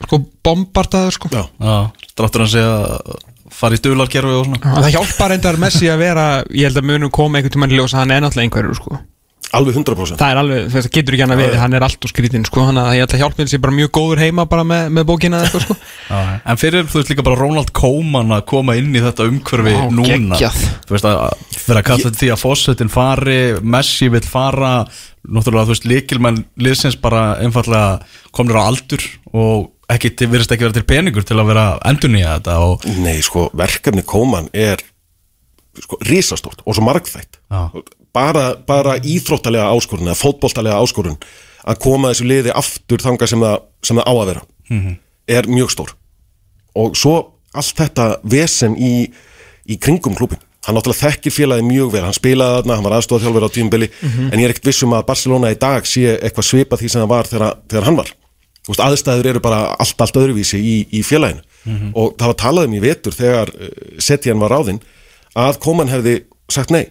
sko, 0.07 0.21
bombardaður 0.47 1.17
sko. 1.17 1.31
Já, 1.33 1.43
Já, 1.61 2.07
dráttur 2.17 2.45
hann 2.45 2.53
sé 2.55 2.63
að 2.65 3.19
fara 3.57 3.77
í 3.77 3.81
stuðlarkerfi 3.81 4.33
og 4.37 4.49
svona 4.49 4.79
Það 4.81 4.95
hjálpar 4.97 5.33
reyndar 5.33 5.59
Messi 5.61 5.89
að 5.93 6.01
vera 6.03 6.25
Ég 6.51 6.67
held 6.69 6.81
að 6.81 6.89
munum 6.91 7.13
koma 7.15 7.39
einhvern 7.39 7.55
tímann 7.55 7.73
í 7.73 7.79
ljós 7.79 7.95
að 7.95 8.03
hann 8.03 8.17
er 8.17 8.25
náttúrulega 8.25 8.49
einhverjur 8.49 8.81
sko. 8.81 8.99
Alveg 9.59 9.79
100% 9.81 10.21
Það 10.21 10.33
er 10.33 10.41
alveg, 10.43 10.69
það 10.75 10.89
getur 10.97 11.17
ekki 11.17 11.25
hann 11.25 11.35
að 11.35 11.41
verið 11.43 11.61
Hann 11.63 11.77
er 11.79 11.87
allt 11.87 12.07
og 12.07 12.13
skrítinn 12.13 12.47
sko. 12.49 12.65
Þannig 12.69 12.83
að 12.87 12.97
ég 12.97 13.05
held 13.05 13.17
að 13.17 13.23
hjálpa 13.23 13.47
sér 13.53 13.63
bara 13.65 13.77
mjög 13.77 13.91
góður 13.97 14.23
heima 14.25 14.47
bara 14.51 14.65
með, 14.69 14.89
með 14.97 15.07
bókina 15.11 15.41
eða 15.41 15.49
eitthvað 15.49 15.65
sko. 15.67 15.77
Já, 16.11 16.21
En 16.53 16.61
fyrir 16.63 16.89
þú 16.91 17.01
veist 17.01 17.13
líka 17.13 17.27
bara 17.27 17.41
Ronald 17.41 17.73
Koeman 17.77 18.35
að 18.37 18.45
koma 18.53 18.77
inn 18.81 18.93
í 18.95 19.03
þetta 19.05 19.29
umhverfi 19.31 19.77
Vá, 19.77 19.85
núna 19.91 20.41
geggjað. 20.41 20.65
Þú 20.87 20.97
veist 20.97 21.09
að 21.11 21.23
vera 21.67 21.83
að 21.83 21.89
kalla 21.91 22.07
þetta 22.09 22.23
því 22.23 22.33
að 22.37 22.43
Fossetin 22.43 22.93
fari, 22.93 23.39
Messi 23.77 24.11
vill 24.13 24.27
fara 24.27 24.75
Náttúrulega 25.27 25.67
þú 25.67 25.75
veist 25.75 25.89
líkilmenn 25.91 26.43
liðsins 26.63 26.99
bara 27.03 27.33
einfallega 27.43 27.97
komnir 28.37 28.61
á 28.63 28.69
aldur 28.69 29.03
og 29.35 29.73
ekki, 29.91 30.13
virðist 30.27 30.53
ekki 30.55 30.67
vera 30.67 30.77
til 30.77 30.87
peningur 30.87 31.27
til 31.27 31.39
að 31.41 31.51
vera 31.51 31.65
endurnýja 31.91 32.37
þetta 32.39 32.59
og 32.63 32.87
Nei, 33.03 33.19
sko, 33.27 33.49
verkefni 33.59 34.05
Kóman 34.07 34.47
er 34.55 34.83
sko, 35.83 35.99
risastórt 36.07 36.63
og 36.65 36.77
svo 36.79 36.87
margþætt 36.87 37.41
Já. 37.51 37.61
Bara, 38.17 38.47
bara 38.67 38.97
íþróttalega 39.05 39.69
áskorun 39.77 40.09
eða 40.09 40.21
fótboltalega 40.23 40.81
áskorun 40.81 41.21
að 41.67 41.81
koma 41.83 42.13
þessu 42.13 42.29
liði 42.31 42.57
aftur 42.57 43.03
þanga 43.05 43.29
sem 43.29 43.45
það, 43.45 43.57
sem 43.85 44.01
það 44.01 44.09
á 44.09 44.15
að 44.15 44.27
vera 44.33 44.43
er 45.37 45.49
mjög 45.51 45.73
stór. 45.75 45.95
Og 46.77 46.97
svo 46.99 47.15
allt 47.57 47.79
þetta 47.79 48.11
vesen 48.23 48.77
í, 48.77 49.09
í 49.67 49.79
kringum 49.81 50.17
klubin 50.19 50.43
hann 50.67 50.75
náttúrulega 50.75 51.13
þekkir 51.13 51.33
félagi 51.35 51.63
mjög 51.67 51.93
vel. 51.95 52.03
Hann 52.03 52.17
spilaði 52.17 52.59
þarna, 52.59 52.77
hann 52.77 52.87
var 52.89 52.95
aðstofþjálfur 52.97 53.47
á 53.47 53.51
tímbili 53.55 53.89
en 54.03 54.41
ég 54.41 54.47
er 54.49 54.55
ekkert 54.55 54.71
vissum 54.71 54.95
að 54.97 55.05
Barcelona 55.07 55.53
í 55.55 55.59
dag 55.63 55.87
sé 55.87 56.17
eitthvað 56.17 56.49
svipað 56.49 56.83
því 56.83 56.89
sem 56.91 57.03
það 57.05 57.13
var 57.13 57.31
þegar, 57.31 57.59
þegar 57.71 57.87
hann 57.87 57.99
var. 58.01 58.11
Þú 58.67 58.73
veist, 58.73 58.83
aðstæður 58.83 59.29
eru 59.31 59.43
bara 59.45 59.61
allt, 59.79 60.01
allt 60.03 60.19
öðruvísi 60.19 60.59
í, 60.59 60.77
í 60.91 61.03
félaginu. 61.07 61.45
Og 61.95 62.17
það 62.19 62.33
var 62.33 62.39
talað 62.43 62.67
um 62.67 62.75
í 62.75 62.83
vetur 62.83 63.15
þegar 63.15 63.53
uh, 63.55 63.71
Setjan 64.03 64.43
var 64.43 64.55
ráðinn 64.55 64.81
að 65.39 65.61
Koman 65.63 65.91
hefði 65.91 66.17
sagt 66.51 66.75
nei. 66.75 66.89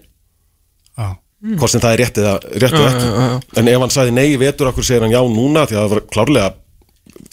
Hvort 1.60 1.72
sem 1.72 1.82
það 1.84 1.94
er 1.96 2.02
rétt 2.04 2.18
eða, 2.22 2.36
rétt 2.64 2.76
eða 2.80 2.92
ekki 2.92 3.60
en 3.62 3.68
ef 3.72 3.82
hann 3.86 3.94
sagði 3.94 4.14
nei 4.18 4.38
vetur 4.42 4.70
okkur 4.72 4.86
segir 4.88 5.06
hann 5.06 5.14
já 5.14 5.22
núna? 5.30 5.66
Því 5.70 5.76
að 5.78 5.84
það 5.84 5.94
var 5.96 6.04
klárlega 6.16 6.48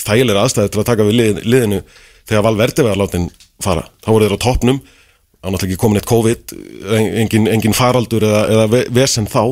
þægilega 0.03 0.43
aðstæður 0.47 0.73
til 0.75 0.83
að 0.83 0.89
taka 0.91 1.07
við 1.09 1.17
lið, 1.21 1.41
liðinu 1.49 1.79
þegar 2.29 2.45
Valverde 2.47 2.85
var 2.87 2.99
látin 3.01 3.29
fara. 3.63 3.85
Þá 4.05 4.09
voru 4.13 4.27
þeir 4.29 4.37
á 4.37 4.45
toppnum. 4.45 4.81
Þá 5.43 5.47
náttúrulega 5.51 5.69
ekki 5.73 5.81
komin 5.83 5.99
eitt 6.01 6.11
COVID 6.11 6.53
engin, 7.23 7.49
engin 7.51 7.75
faraldur 7.75 8.27
eða, 8.29 8.43
eða 8.55 8.67
ve- 8.71 8.87
vesen 8.95 9.27
þá 9.31 9.43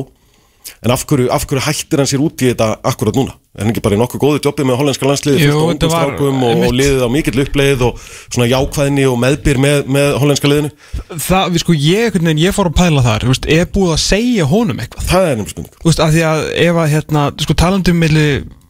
en 0.81 0.93
af 0.93 1.05
hverju, 1.09 1.29
af 1.33 1.45
hverju 1.45 1.63
hættir 1.65 2.01
hann 2.01 2.09
sér 2.09 2.23
út 2.25 2.41
í 2.41 2.51
þetta 2.51 2.67
akkurat 2.87 3.17
núna? 3.17 3.35
Er 3.51 3.65
hann 3.65 3.73
ekki 3.73 3.81
bara 3.83 3.97
í 3.97 3.99
nokkuð 3.99 4.21
góðu 4.21 4.39
jobbi 4.45 4.63
með 4.63 4.77
hollenska 4.79 5.07
landsliði 5.09 5.41
Jú, 5.43 5.55
fullt 5.57 5.83
af 5.83 5.91
þetta 5.91 5.91
ungum 5.91 5.91
var 5.91 6.05
strákum 6.07 6.43
og, 6.47 6.61
og 6.67 6.75
liðið 6.77 7.01
á 7.03 7.09
mikill 7.11 7.41
uppleið 7.43 7.83
og 7.83 8.05
svona 8.31 8.47
jákvæðni 8.47 9.07
og 9.09 9.17
meðbyr 9.19 9.59
með, 9.59 9.89
með 9.91 10.15
hollenska 10.21 10.51
liðinu? 10.51 10.71
Það, 11.11 11.49
við 11.51 11.63
sko, 11.65 11.75
ég, 11.75 12.17
ég 12.39 12.55
fór 12.55 12.69
að 12.71 12.77
pæla 12.79 13.03
þar 13.09 13.27
veist, 13.27 13.49
Er 13.51 13.67
búið 13.75 13.91
að 13.97 14.01
segja 14.05 14.47
honum 14.47 14.79
eitthvað? 14.79 15.09
Það 15.11 15.27
er 15.27 15.35
nefnir 15.41 15.51
spurning. 15.51 15.75
Þú 15.81 15.91
veist, 15.91 16.03
af 16.05 16.15
því 16.15 16.23
að 16.29 16.45
ef 16.63 16.79
að, 16.85 16.89
hérna, 16.95 17.25
sko, 17.43 17.57
talandi 17.59 17.91
um 17.91 18.01
milli, 18.05 18.25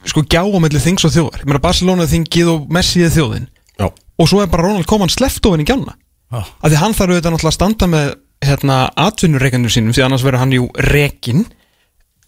sko, 0.09 0.25
gjá 0.25 0.41
á 0.41 0.57
milli 0.65 0.83
þings 0.87 1.05
og 1.05 1.13
þjóðar 1.13 1.45
Ég 1.45 1.51
meina, 1.51 1.63
Barcelona 1.69 2.09
þingið 2.09 2.51
og 2.55 2.67
Messi 2.73 3.05
er 3.05 3.13
þjóðin 3.13 3.47
já, 3.77 3.87
Og 4.17 4.33
svo 4.33 4.41
er 4.41 4.49
bara 4.49 4.65
Ronald 4.65 4.89
Koeman 4.89 5.13
sleppt 5.13 5.45
ofin 5.45 5.61
í 5.61 5.69
gjána 5.69 5.93
Já. 6.31 6.41
Af 6.41 6.71
því 6.71 6.77
hann 6.79 6.93
þarf 6.95 7.11
auðvitað 7.11 7.33
náttúrulega 7.35 7.51
að 7.51 7.57
standa 7.59 7.87
með, 7.91 8.11
hérna, 8.41 8.75
atvinnureikandur 9.03 9.73
sínum 9.73 9.93
Því 9.93 10.05
annars 10.07 10.23
verður 10.25 10.41
hann 10.45 10.53
jú 10.55 10.69
rekin 10.89 11.43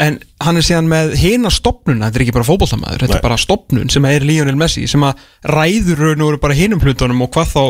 En 0.02 0.16
hann 0.42 0.58
er 0.58 0.66
síðan 0.66 0.88
með 0.90 1.12
hina 1.22 1.52
stopnuna 1.54 2.08
Þetta 2.08 2.18
er 2.18 2.24
ekki 2.26 2.34
bara 2.34 2.48
fótboltamaður, 2.48 3.04
þetta 3.04 3.20
er 3.20 3.26
bara 3.28 3.38
stopnun 3.38 3.92
sem 3.94 4.08
er 4.10 4.26
Lionel 4.26 4.58
Messi 4.58 4.88
Sem 4.90 5.06
að 5.06 5.22
ræður 5.54 6.02
raun 6.02 6.24
og 6.24 6.32
veru 6.32 6.42
bara 6.42 6.58
hinum 6.58 6.82
hlutunum 6.82 7.22
Og 7.28 7.30
hvað 7.36 7.52
þá 7.54 7.64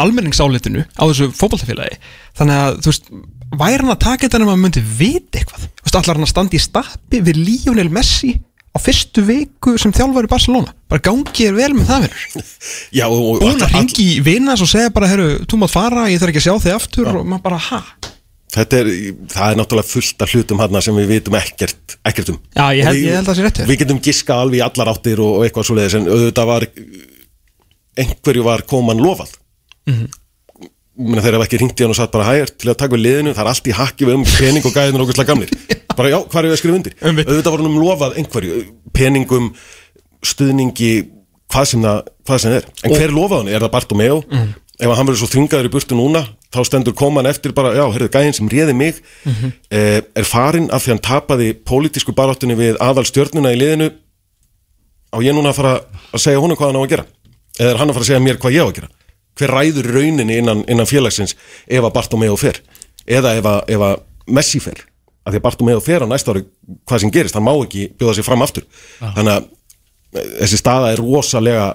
almenningsálitinu 0.00 0.84
á 0.98 1.02
þessu 1.06 1.30
fótboltafélagi. 1.36 1.98
Þannig 2.38 2.62
að, 2.62 2.80
þú 2.82 2.92
veist, 2.92 3.12
væri 3.60 3.82
hann 3.82 3.94
að 3.94 4.00
taka 4.04 4.26
þetta 4.26 4.40
nema 4.42 4.56
að 4.56 4.64
myndi 4.64 4.82
vita 4.82 5.40
eitthvað? 5.40 5.68
Þú 5.68 5.86
veist, 5.86 5.98
allar 6.00 6.18
hann 6.18 6.26
að 6.26 6.32
standa 6.32 6.58
í 6.58 6.62
stappi 6.64 7.22
við 7.28 7.40
Lionel 7.40 7.90
Messi 7.94 8.32
á 8.74 8.78
fyrstu 8.82 9.22
viku 9.28 9.76
sem 9.78 9.94
þjálfari 9.94 10.30
Barcelona? 10.30 10.74
Bara 10.90 11.04
gangi 11.04 11.46
er 11.46 11.54
vel 11.54 11.70
með 11.76 11.92
það 11.92 12.08
verður 12.08 12.48
og, 13.06 13.44
að 13.54 13.76
ringi 13.76 14.08
í 14.16 14.18
vinnas 14.26 14.64
og 14.64 14.70
segja 14.70 14.94
bara 14.94 15.10
herru, 15.12 15.28
þú 15.46 15.62
mátt 15.62 15.74
fara, 15.74 16.08
ég 16.10 16.22
þarf 16.22 16.34
ekki 16.34 16.42
að 16.42 16.48
sjá 16.48 16.66
þig 16.66 16.78
aftur 16.80 17.12
og 17.12 17.22
maður 17.22 17.46
bara, 17.46 17.62
ha? 17.70 18.03
Er, 18.54 18.88
það 19.32 19.50
er 19.50 19.56
náttúrulega 19.58 19.90
fullt 19.90 20.22
af 20.22 20.30
hlutum 20.30 20.60
hann 20.62 20.82
sem 20.84 20.94
við 20.94 21.08
vitum 21.10 21.34
ekkert, 21.34 21.96
ekkert 22.06 22.28
um 22.30 22.36
Já, 22.54 22.66
ég 22.78 22.86
held- 22.86 23.00
ég 23.00 23.16
held 23.16 23.24
að 23.24 23.30
það 23.30 23.38
sé 23.38 23.46
rétt 23.46 23.56
hjá 23.58 23.64
þér. 23.64 23.70
Við 23.72 23.80
getum 23.82 24.02
giska 24.04 24.36
alveg 24.38 24.60
í 24.60 24.62
allar 24.62 24.90
áttir 24.92 25.22
og, 25.24 25.32
og 25.38 25.46
eitthvað 25.46 25.66
svoleiðis 25.68 25.96
en 25.98 26.06
auðvitað 26.06 26.50
var 26.52 26.66
einhverju 28.04 28.44
var 28.46 28.62
koman 28.70 29.02
lofað 29.02 29.32
mm. 29.88 29.94
-hmm. 29.94 31.20
þeir 31.24 31.38
hafa 31.38 31.48
ekki 31.48 31.60
ringt 31.62 31.80
í 31.80 31.84
hann 31.84 31.94
og 31.94 31.98
sagt 31.98 32.14
bara 32.14 32.28
hægir 32.30 32.52
til 32.54 32.70
að 32.70 32.78
taka 32.78 32.94
við 32.94 33.04
liðinu, 33.06 33.34
það 33.34 33.44
er 33.44 33.52
allt 33.52 33.66
í 33.66 33.78
hakki 33.80 34.06
við 34.08 34.14
um 34.14 34.24
pening 34.24 34.64
og 34.64 34.74
gæðin 34.74 34.98
og 34.98 35.06
okkur 35.06 35.18
slag 35.18 35.30
gamlir 35.32 35.50
bara 35.96 36.10
já, 36.10 36.18
hvað 36.22 36.40
er 36.40 36.48
við 36.48 36.54
að 36.54 36.60
skrifa 36.62 36.78
undir? 36.78 36.94
Einmitt. 37.02 37.28
auðvitað 37.28 37.50
var 37.50 37.62
hann 37.62 37.70
um 37.70 37.82
lofað 37.82 38.16
einhverju 38.18 38.64
peningum, 38.94 39.54
stuðningi 40.22 40.92
hvað 41.50 41.70
sem 41.70 41.82
það, 41.82 42.12
hvað 42.26 42.38
sem 42.42 42.52
er 42.58 42.68
en 42.82 42.94
hver 42.94 43.14
lofaði 43.14 43.42
hann? 43.42 43.54
Er 43.54 43.64
það 43.64 43.74
Bartomeu? 43.74 44.22
Ef 44.82 44.90
hann 44.90 45.06
verður 45.06 45.20
svo 45.22 45.30
þungaður 45.30 45.68
í 45.68 45.72
burtu 45.72 45.96
núna 45.98 46.24
þá 46.54 46.58
stendur 46.66 46.94
koman 46.98 47.28
eftir 47.30 47.54
bara, 47.54 47.72
já, 47.76 47.84
heyrðu, 47.94 48.08
gæðin 48.14 48.36
sem 48.36 48.48
réði 48.50 48.74
mig 48.76 48.98
eh, 49.70 50.00
er 50.02 50.26
farin 50.26 50.66
af 50.74 50.84
því 50.84 50.94
hann 50.94 51.04
tapaði 51.04 51.50
pólitísku 51.66 52.14
baráttunni 52.16 52.56
við 52.58 52.80
aðal 52.82 53.06
stjörnuna 53.06 53.54
í 53.54 53.60
liðinu. 53.60 53.90
Á 55.14 55.18
ég 55.22 55.36
núna 55.36 55.52
að 55.52 55.60
fara 55.60 55.74
að 56.10 56.24
segja 56.24 56.42
honum 56.42 56.58
hvað 56.58 56.72
hann 56.72 56.80
á 56.80 56.82
að 56.82 56.92
gera? 56.94 57.06
Eða 57.58 57.70
er 57.70 57.80
hann 57.80 57.92
að 57.92 57.98
fara 57.98 58.06
að 58.06 58.10
segja 58.10 58.24
mér 58.24 58.40
hvað 58.42 58.56
ég 58.56 58.66
á 58.66 58.66
að 58.66 58.76
gera? 58.80 58.90
Hver 59.38 59.54
ræður 59.54 59.90
rauninni 59.94 60.38
innan, 60.40 60.64
innan 60.70 60.90
félagsins 60.90 61.36
ef 61.66 61.86
að 61.86 61.94
Bartomeu 61.94 62.34
fer? 62.38 62.58
Eða 63.06 63.36
ef 63.38 63.46
að, 63.50 63.60
ef 63.76 63.86
að 63.86 64.02
Messi 64.34 64.62
fer? 64.62 64.82
Af 65.24 65.32
því 65.32 65.38
að 65.38 65.46
Bartomeu 65.46 65.78
fer 65.82 66.02
á 66.02 66.06
næsta 66.10 66.34
ári 66.34 66.44
hvað 66.82 67.04
sem 67.04 67.14
gerist, 67.14 67.38
hann 67.38 67.46
má 67.46 67.54
ekki 67.54 67.88
bjóða 67.94 68.18
sig 68.18 68.26
fram 68.26 68.42
aftur. 68.42 68.66
Þannig 69.00 69.34
að 69.38 69.46
eh, 70.18 70.28
þessi 70.42 70.60
staða 70.60 70.92
er 70.94 71.02
rosalega 71.02 71.68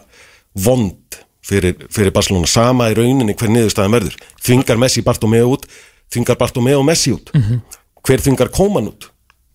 vond 0.60 1.20
fyrir, 1.46 1.78
fyrir 1.94 2.14
Barcelona. 2.16 2.50
Sama 2.50 2.90
í 2.92 2.98
rauninni 2.98 3.36
hver 3.38 3.54
niðurstaðan 3.54 3.96
verður. 3.98 4.20
Þvingar 4.46 4.82
Messi 4.82 5.06
Bartomeu 5.06 5.46
út 5.54 5.70
þvingar 6.10 6.40
Bartomeu 6.40 6.84
Messi 6.86 7.14
út. 7.16 7.32
Hver 8.06 8.26
þvingar 8.26 8.52
Koman 8.54 8.92
út? 8.92 9.10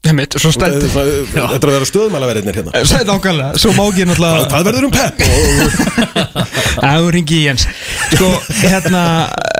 Stætt 0.05 0.83
þetta 0.85 1.55
er 1.57 1.65
að 1.65 1.71
vera 1.71 1.87
stöðmælaverðinir 1.89 2.59
hérna. 2.59 2.83
Sæði 2.85 3.07
nákvæmlega, 3.09 3.61
svo 3.63 3.71
má 3.73 3.87
ekki 3.87 4.05
náttúrulega 4.11 4.51
hvað 4.53 4.67
verður 4.69 4.87
um 4.89 4.93
Pep? 4.93 5.23
Að 6.85 7.07
þú 7.07 7.15
ringi 7.15 7.39
í 7.39 7.47
Jens. 7.47 7.65
Sko, 8.11 8.29
hérna 8.61 9.05
eh, 9.33 9.54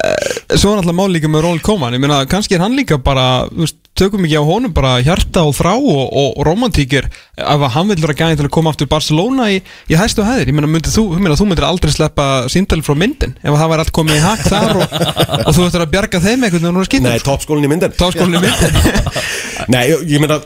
Svo 0.55 0.71
er 0.71 0.79
náttúrulega 0.79 0.99
mál 0.99 1.15
líka 1.15 1.29
með 1.31 1.43
Ronald 1.45 1.63
Koeman. 1.67 1.95
Ég 1.97 2.03
meina, 2.03 2.21
kannski 2.31 2.55
er 2.55 2.63
hann 2.63 2.77
líka 2.79 2.99
bara 3.03 3.47
veist, 3.51 3.81
Tökum 3.95 4.25
ekki 4.27 4.35
á 4.35 4.43
honum 4.43 4.73
bara 4.75 4.97
hjarta 5.07 5.45
og 5.47 5.53
þrá 5.55 5.77
Og, 5.79 6.09
og 6.19 6.41
romantíkir 6.47 7.07
Ef 7.39 7.63
að 7.63 7.73
hann 7.77 7.93
vil 7.93 8.01
vera 8.03 8.17
gæðin 8.19 8.41
til 8.41 8.47
að 8.49 8.53
koma 8.57 8.73
aftur 8.75 8.89
Barcelona 8.91 9.47
í, 9.55 9.61
í 9.63 9.99
hæstu 9.99 10.27
hæðir. 10.27 10.51
Ég 10.51 10.59
meina, 10.59 10.83
þú, 10.83 11.05
þú 11.23 11.47
myndir 11.47 11.69
aldrei 11.69 11.95
sleppa 11.95 12.27
síndali 12.51 12.83
frá 12.87 12.99
myndin 12.99 13.37
Ef 13.39 13.53
að 13.53 13.61
það 13.63 13.73
væri 13.75 13.87
allt 13.87 13.95
komið 14.01 14.19
í 14.19 14.25
hakt 14.25 14.51
þar 14.51 14.83
Og, 14.83 14.99
og 15.45 15.55
þú 15.55 15.69
ættir 15.69 15.87
að 15.87 15.95
bjarga 15.95 16.23
þeim 16.27 16.47
eitthvað 16.49 16.65
Þegar 16.65 16.75
hún 16.75 16.83
er 16.83 16.91
skýttur 16.91 17.11
nei, 17.11 17.25
toppskólinn 17.31 17.69
í 17.69 17.73
myndin 17.75 17.99
Táskólinni 17.99 18.43
myndin 18.43 18.79
nei, 19.75 19.83
ég, 19.93 20.07
ég 20.11 20.23
meina 20.27 20.43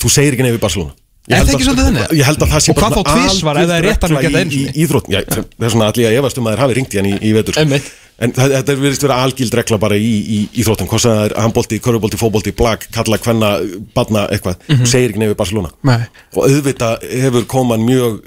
þú 0.00 0.12
segir 0.12 0.32
ekki 0.32 0.48
nefnir 0.48 0.64
Barcelona 0.64 0.96
Ég 1.24 1.34
Er 1.34 1.40
held 1.40 1.48
það 1.48 1.78
að-? 1.88 2.14
Ég 2.18 2.26
held 2.28 2.42
að 2.44 2.50
það 2.52 2.62
sé 2.64 2.72
Og 2.72 2.80
það 2.80 3.74
er 3.74 3.86
einu 3.88 4.08
regla 4.20 4.40
í, 4.44 4.58
í 4.60 4.64
íþrótt 4.84 5.06
Já, 5.08 5.20
það 5.24 5.64
er 5.64 5.72
svona 5.72 5.86
allir 5.88 6.08
að 6.10 6.16
efast 6.20 6.40
um 6.40 6.48
að 6.48 6.56
þeir 6.56 6.62
hafi 6.64 6.76
ringt 6.78 6.94
í 6.96 7.00
hann 7.00 7.08
í, 7.08 7.14
í 7.16 7.30
vetur 7.36 7.56
sko. 7.56 7.92
En 8.24 8.30
það, 8.30 8.52
þetta 8.54 8.74
virðist 8.78 9.04
vera 9.06 9.16
algild 9.24 9.56
regla 9.58 9.78
bara 9.82 9.96
í, 9.98 10.10
í 10.20 10.36
íþróttum. 10.62 10.86
Hvort 10.90 11.02
það 11.02 11.22
er 11.24 11.32
handbólti, 11.42 11.78
körfubolti, 11.82 12.20
fótbolti, 12.20 12.52
blag, 12.54 12.84
kalla, 12.94 13.18
kvenna, 13.18 13.48
badna, 13.96 14.28
eitthvað. 14.30 14.60
Þú 14.68 14.86
segir 14.86 15.10
ekki 15.10 15.22
nefnir 15.24 15.38
Barcelona. 15.40 15.72
Nei. 15.88 16.04
Og 16.36 16.44
auðvitað 16.46 17.08
hefur 17.10 17.48
koman 17.50 17.82
mjög 17.82 18.20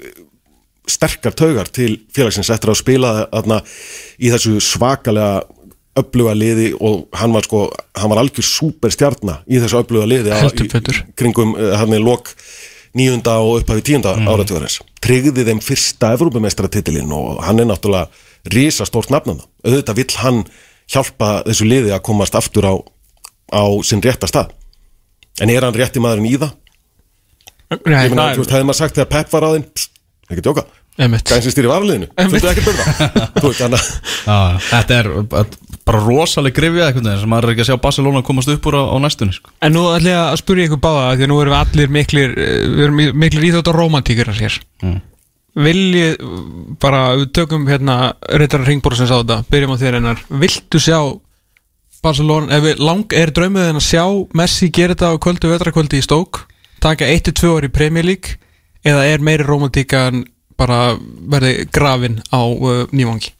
sterkar 0.88 1.36
taugar 1.36 1.70
til 1.72 1.94
félagsins 2.16 2.50
eftir 2.52 2.72
að 2.72 2.80
spila 2.82 3.14
þarna 3.30 3.60
í 4.20 4.32
þessu 4.32 4.58
svakalega 4.64 5.44
öfluga 5.98 6.34
liði 6.36 6.72
og 6.74 7.06
hann 7.18 7.34
var 7.34 7.46
sko 7.46 7.64
hann 7.98 8.12
var 8.12 8.22
algjör 8.22 8.46
superstjarna 8.46 9.40
í 9.50 9.60
þessu 9.62 9.80
öfluga 9.80 10.08
liði 10.08 10.34
kringum 11.18 11.56
eh, 11.58 11.74
hann 11.80 11.94
er 11.96 12.04
lok 12.04 12.30
nýjunda 12.98 13.38
og 13.44 13.62
upphafi 13.62 13.84
tíunda 13.90 14.14
mm. 14.16 14.30
áratugurins 14.30 14.80
tryggði 15.04 15.46
þeim 15.48 15.62
fyrsta 15.64 16.12
Evrópumeistratitilinn 16.16 17.12
og 17.14 17.42
hann 17.46 17.62
er 17.62 17.68
náttúrulega 17.70 18.08
risastórt 18.54 19.12
nafnana 19.14 19.46
auðvitað 19.64 20.00
vill 20.00 20.20
hann 20.22 20.44
hjálpa 20.88 21.32
þessu 21.48 21.68
liði 21.68 21.92
að 21.94 22.04
komast 22.08 22.38
aftur 22.38 22.68
á, 22.68 22.74
á 23.52 23.64
sinn 23.86 24.02
rétta 24.04 24.30
stað 24.30 24.54
en 25.42 25.52
er 25.52 25.66
hann 25.66 25.76
rétti 25.76 26.02
maðurinn 26.02 26.30
í 26.30 26.38
það? 26.40 26.56
Nei, 27.68 28.04
Ég 28.08 28.14
meina, 28.14 28.30
þú 28.32 28.42
veist, 28.42 28.52
hefði 28.54 28.66
maður 28.66 28.80
sagt 28.80 28.96
þegar 28.96 29.10
Pep 29.12 29.32
var 29.34 29.44
á 29.44 29.50
þinn 29.52 29.66
ekki 30.28 30.44
djóka, 30.44 30.64
Gæðin 30.98 31.44
sem 31.46 32.50
ekkert 32.52 32.68
það 32.68 33.10
Þú 33.40 33.48
veist, 33.48 33.60
þannig 33.62 33.78
að- 33.78 33.90
Já, 34.28 34.38
þetta 34.68 34.96
er 34.98 35.10
bara 35.88 36.00
rosaleg 36.04 36.52
grifja 36.56 36.88
eitthvað 36.90 37.20
sem 37.22 37.30
maður 37.32 37.46
er 37.48 37.52
ekki 37.54 37.62
að 37.64 37.68
sjá 37.70 37.78
Barcelona 37.84 38.22
komast 38.26 38.50
upp 38.52 38.66
úr 38.68 38.76
á, 38.76 38.82
á 38.92 38.96
næstunni 39.00 39.36
sko. 39.36 39.52
En 39.64 39.72
nú 39.72 39.84
ætlum 39.94 40.10
ég 40.10 40.18
að 40.20 40.40
spyrja 40.42 40.66
ykkur 40.68 40.80
báða 40.84 41.04
Því 41.16 41.24
að 41.24 41.30
nú 41.30 41.38
erum 41.40 41.54
við 41.54 41.60
allir 41.62 41.94
miklir 41.96 42.34
eh, 42.34 42.58
Við 42.74 42.82
erum 42.88 42.98
miklir 43.22 43.46
íþjótt 43.48 43.70
og 43.72 43.78
romantíkir 43.78 44.32
hér. 44.36 44.58
Mm. 44.84 44.98
Viljið 45.68 46.26
bara 46.82 47.00
Við 47.22 47.30
tökum 47.38 47.64
hérna 47.70 47.96
Rittar 48.42 48.66
Ringborgsins 48.68 49.14
á 49.14 49.16
þetta 49.22 49.38
Byrjum 49.48 49.72
á 49.74 49.80
þér 49.80 49.98
einar. 50.02 50.20
Viltu 50.28 50.82
sjá 50.82 50.98
Barcelona 52.04 52.58
Ef 52.58 52.66
við 52.68 52.82
lang 52.84 53.16
er 53.16 53.32
draumuðin 53.34 53.80
að 53.80 53.86
sjá 53.88 54.04
Messi 54.38 54.68
gera 54.74 54.92
þetta 54.98 55.14
á 55.14 55.22
kvöldu 55.24 55.54
vetrakvöldi 55.54 56.02
í 56.02 56.04
stók 56.04 56.44
Taka 56.84 57.08
1-2 57.08 57.54
ári 57.56 57.70
í 57.72 57.74
Premier 57.74 58.06
League 58.06 58.36
Eða 58.86 59.08
er 59.08 59.24
meiri 59.24 59.46
romantíka 59.48 60.04
en 60.12 60.26
bara 60.58 60.96
verði 60.98 61.68
grafin 61.72 62.18
á 62.34 62.42
uh, 62.42 62.86
nývangi. 62.90 63.32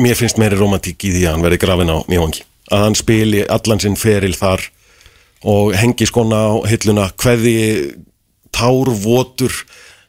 Mér 0.00 0.16
finnst 0.16 0.40
meiri 0.40 0.56
romantík 0.56 1.04
í 1.04 1.12
því 1.12 1.26
að 1.26 1.34
hann 1.34 1.44
verði 1.44 1.60
grafin 1.60 1.92
á 1.92 1.98
Mjövangi 2.08 2.46
að 2.72 2.86
hann 2.86 2.96
spili 2.96 3.42
allan 3.44 3.82
sinn 3.82 3.98
feril 3.98 4.32
þar 4.36 4.64
og 5.48 5.74
hengi 5.76 6.06
skona 6.08 6.38
á 6.48 6.52
hilluna 6.70 7.10
hverði 7.20 7.56
tárvotur 8.54 9.52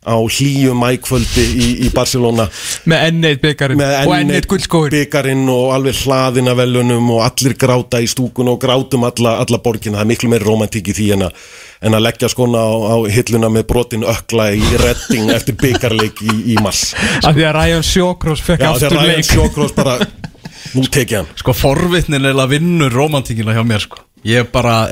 á 0.04 0.16
hlýju 0.20 0.74
mækvöldi 0.78 1.44
í, 1.44 1.68
í 1.88 1.89
Barcelona. 1.96 2.46
Með 2.89 3.06
enneitt 3.10 3.42
byggarinn 3.44 3.80
með 3.80 3.94
Og 4.08 4.16
enneitt 4.18 4.48
guldskóin 4.52 4.92
byggarinn 4.94 5.44
og 5.52 5.72
alveg 5.76 6.02
hlaðin 6.04 6.52
af 6.52 6.60
velunum 6.60 7.12
og 7.16 7.24
allir 7.26 7.56
gráta 7.60 8.02
í 8.04 8.10
stúkun 8.12 8.52
og 8.52 8.60
grátum 8.62 9.08
alla, 9.08 9.38
alla 9.44 9.60
borgina, 9.63 10.00
það 10.00 10.06
er 10.06 10.12
miklu 10.12 10.32
meiri 10.34 10.48
romantík 10.48 10.92
í 10.92 10.98
því 10.98 11.08
en 11.18 11.26
að, 11.30 11.48
en 11.88 11.98
að 11.98 12.06
leggja 12.08 12.32
skona 12.34 12.66
á, 12.68 12.72
á 12.94 12.96
hilluna 13.16 13.52
með 13.54 13.68
brotin 13.72 14.06
ökla 14.08 14.50
í 14.56 14.63
redding 14.84 15.32
eftir 15.38 15.58
byggarleik 15.63 16.22
í, 16.26 16.38
í 16.54 16.60
mars. 16.63 16.92
Af 17.24 17.32
því 17.32 17.48
að 17.50 17.58
Ryan 17.60 17.88
Sjókrós 17.88 18.44
fekk 18.44 18.68
aftur 18.70 18.89
þegar 18.89 19.08
Ryan 19.08 19.24
leik. 19.24 19.32
Sjókrós 19.32 19.76
bara 19.78 19.98
nú 20.76 20.86
tekið 20.88 21.22
hann. 21.22 21.34
Sko 21.39 21.56
forvitnin 21.56 22.28
er 22.28 22.38
að 22.38 22.58
vinnur 22.58 22.94
romantíkina 22.94 23.56
hjá 23.56 23.63
mér 23.68 23.88
sko. 23.88 24.04
Ég 24.24 24.48
bara 24.52 24.86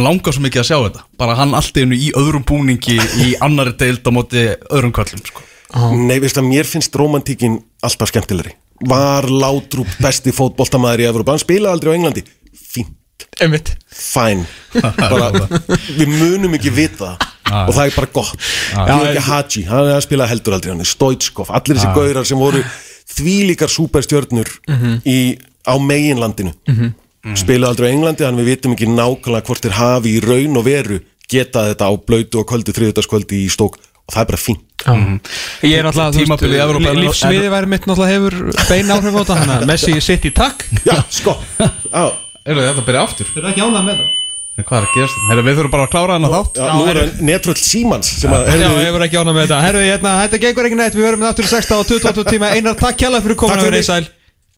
langar 0.00 0.32
svo 0.32 0.42
mikið 0.44 0.62
að 0.62 0.68
sjá 0.70 0.76
þetta. 0.86 1.02
Bara 1.20 1.34
hann 1.36 1.54
allt 1.58 1.76
einu 1.76 1.96
í 1.98 2.10
öðrum 2.16 2.44
búningi 2.48 2.96
í 3.26 3.32
annari 3.44 3.74
deild 3.78 4.06
á 4.06 4.10
móti 4.14 4.44
öðrum 4.70 4.92
kvöllum 4.96 5.20
sko. 5.26 5.44
Nei, 5.96 6.18
veist 6.20 6.36
að 6.40 6.48
mér 6.48 6.68
finnst 6.68 6.96
romantíkin 7.00 7.58
alltaf 7.84 8.10
skemmtilegri. 8.12 8.54
Var 8.88 9.28
Látrúp 9.30 9.88
besti 10.02 10.32
fótboltamaður 10.34 11.04
í 11.04 11.06
Evrópa 11.06 11.32
Hann 11.36 11.40
spilaði 11.42 11.72
aldrei 11.76 11.92
á 11.92 11.96
Englandi. 11.98 12.24
Fínt, 12.72 13.26
fæn 13.92 14.42
bara, 14.74 15.28
Við 15.98 16.08
munum 16.10 16.56
ekki 16.58 16.72
vita 16.74 17.12
það. 17.12 17.28
Og 17.68 17.74
það 17.76 17.84
er 17.90 17.96
bara 17.98 18.10
gott. 18.16 18.48
Georgi 18.72 19.22
Hadji, 19.28 19.62
hann 19.68 19.86
er 19.90 19.96
að 19.98 20.04
spila 20.06 20.26
heldur 20.30 20.56
aldrei 20.56 20.72
hann 20.72 20.88
Stoitskov, 20.88 21.50
allir 21.52 21.76
þessi 21.78 21.92
gaurar 21.96 22.28
sem 22.28 22.40
voru 22.40 22.62
Þvílíkar 23.12 23.68
superstjörnur 23.72 24.48
í, 25.04 25.16
Á 25.68 25.74
meginlandinu 25.78 26.52
Spilaði 27.38 27.70
aldrei 27.70 27.86
á 27.86 27.94
Englandi 27.94 28.24
Þannig 28.26 28.42
við 28.46 28.50
vitum 28.56 28.72
ekki 28.74 28.88
nákvæmlega 28.90 29.46
hvort 29.46 29.66
þeir 29.66 29.76
hafi 29.78 30.16
í 30.16 30.22
raun 30.24 30.58
og 30.58 30.64
veru 30.66 30.98
Geta 31.32 31.62
þetta 31.70 31.88
á 31.88 31.92
blöytu 31.96 32.40
og 32.42 32.48
kvöldu 32.50 32.74
Þriðutaskvöldi 32.76 33.44
í 33.46 33.50
stók. 33.52 33.78
Og 34.02 34.10
það 34.12 34.20
er 34.24 34.28
bara 34.32 34.40
fínt. 34.42 34.64
Ég 35.62 35.76
er 35.78 35.86
náttúrulega, 35.86 36.66
er- 36.90 36.98
lífsviði 36.98 37.52
væri 37.52 37.68
mitt 37.70 37.86
náttúrulega 37.86 38.16
hefur 38.16 38.34
bein 38.68 38.90
áhrif 38.90 39.14
á 39.16 39.22
þetta 39.30 39.58
Messi 39.70 39.94
sitt 40.02 40.26
í 40.28 40.32
takk. 40.34 40.66
Já, 40.88 40.98
sko. 41.08 41.36
Er 42.42 42.58
þetta 42.58 42.82
að 42.82 42.86
byrja 42.88 43.04
aftur? 43.06 43.28
Þeir 43.30 43.44
eru 43.44 43.50
ekki 43.52 43.62
ánað 43.62 43.84
með 43.86 44.00
það 44.02 44.18
Hvað 44.66 44.76
er 44.76 44.84
að 44.84 44.96
gerast? 44.96 45.20
Heyrðu, 45.30 45.42
við 45.46 45.54
þurfum 45.56 45.72
bara 45.72 45.84
að 45.86 45.92
klára 45.94 46.16
hennar 46.18 46.32
þátt. 46.34 46.58
já 46.58 46.72
nú 46.76 46.88
er 46.90 46.98
það 46.98 47.20
sem 48.18 48.34
að, 48.34 48.42
Já, 48.42 48.50
heyrðu, 48.52 48.82
ég 48.82 48.96
verð 48.96 49.06
ekki 49.06 49.20
ánað 49.22 49.36
með 49.38 49.46
þetta. 49.46 49.60
Herru, 49.64 49.84
hérna, 49.86 50.12
þetta 50.26 50.40
gengur 50.42 50.68
ekki 50.68 50.78
neitt. 50.82 50.98
Við 50.98 51.06
verðum 51.06 51.24
aftur 51.30 51.46
í 51.46 51.52
16 51.54 51.78
og 51.78 51.86
28 51.88 52.24
tíma. 52.34 52.50
Einar, 52.52 52.76
takk 52.82 52.98
kjalla 53.00 53.22
fyrir 53.24 53.38
Takk 53.38 53.46
komin 53.46 53.62
fyrir 53.64 53.78
mig. 53.78 53.86
sæl 53.86 54.10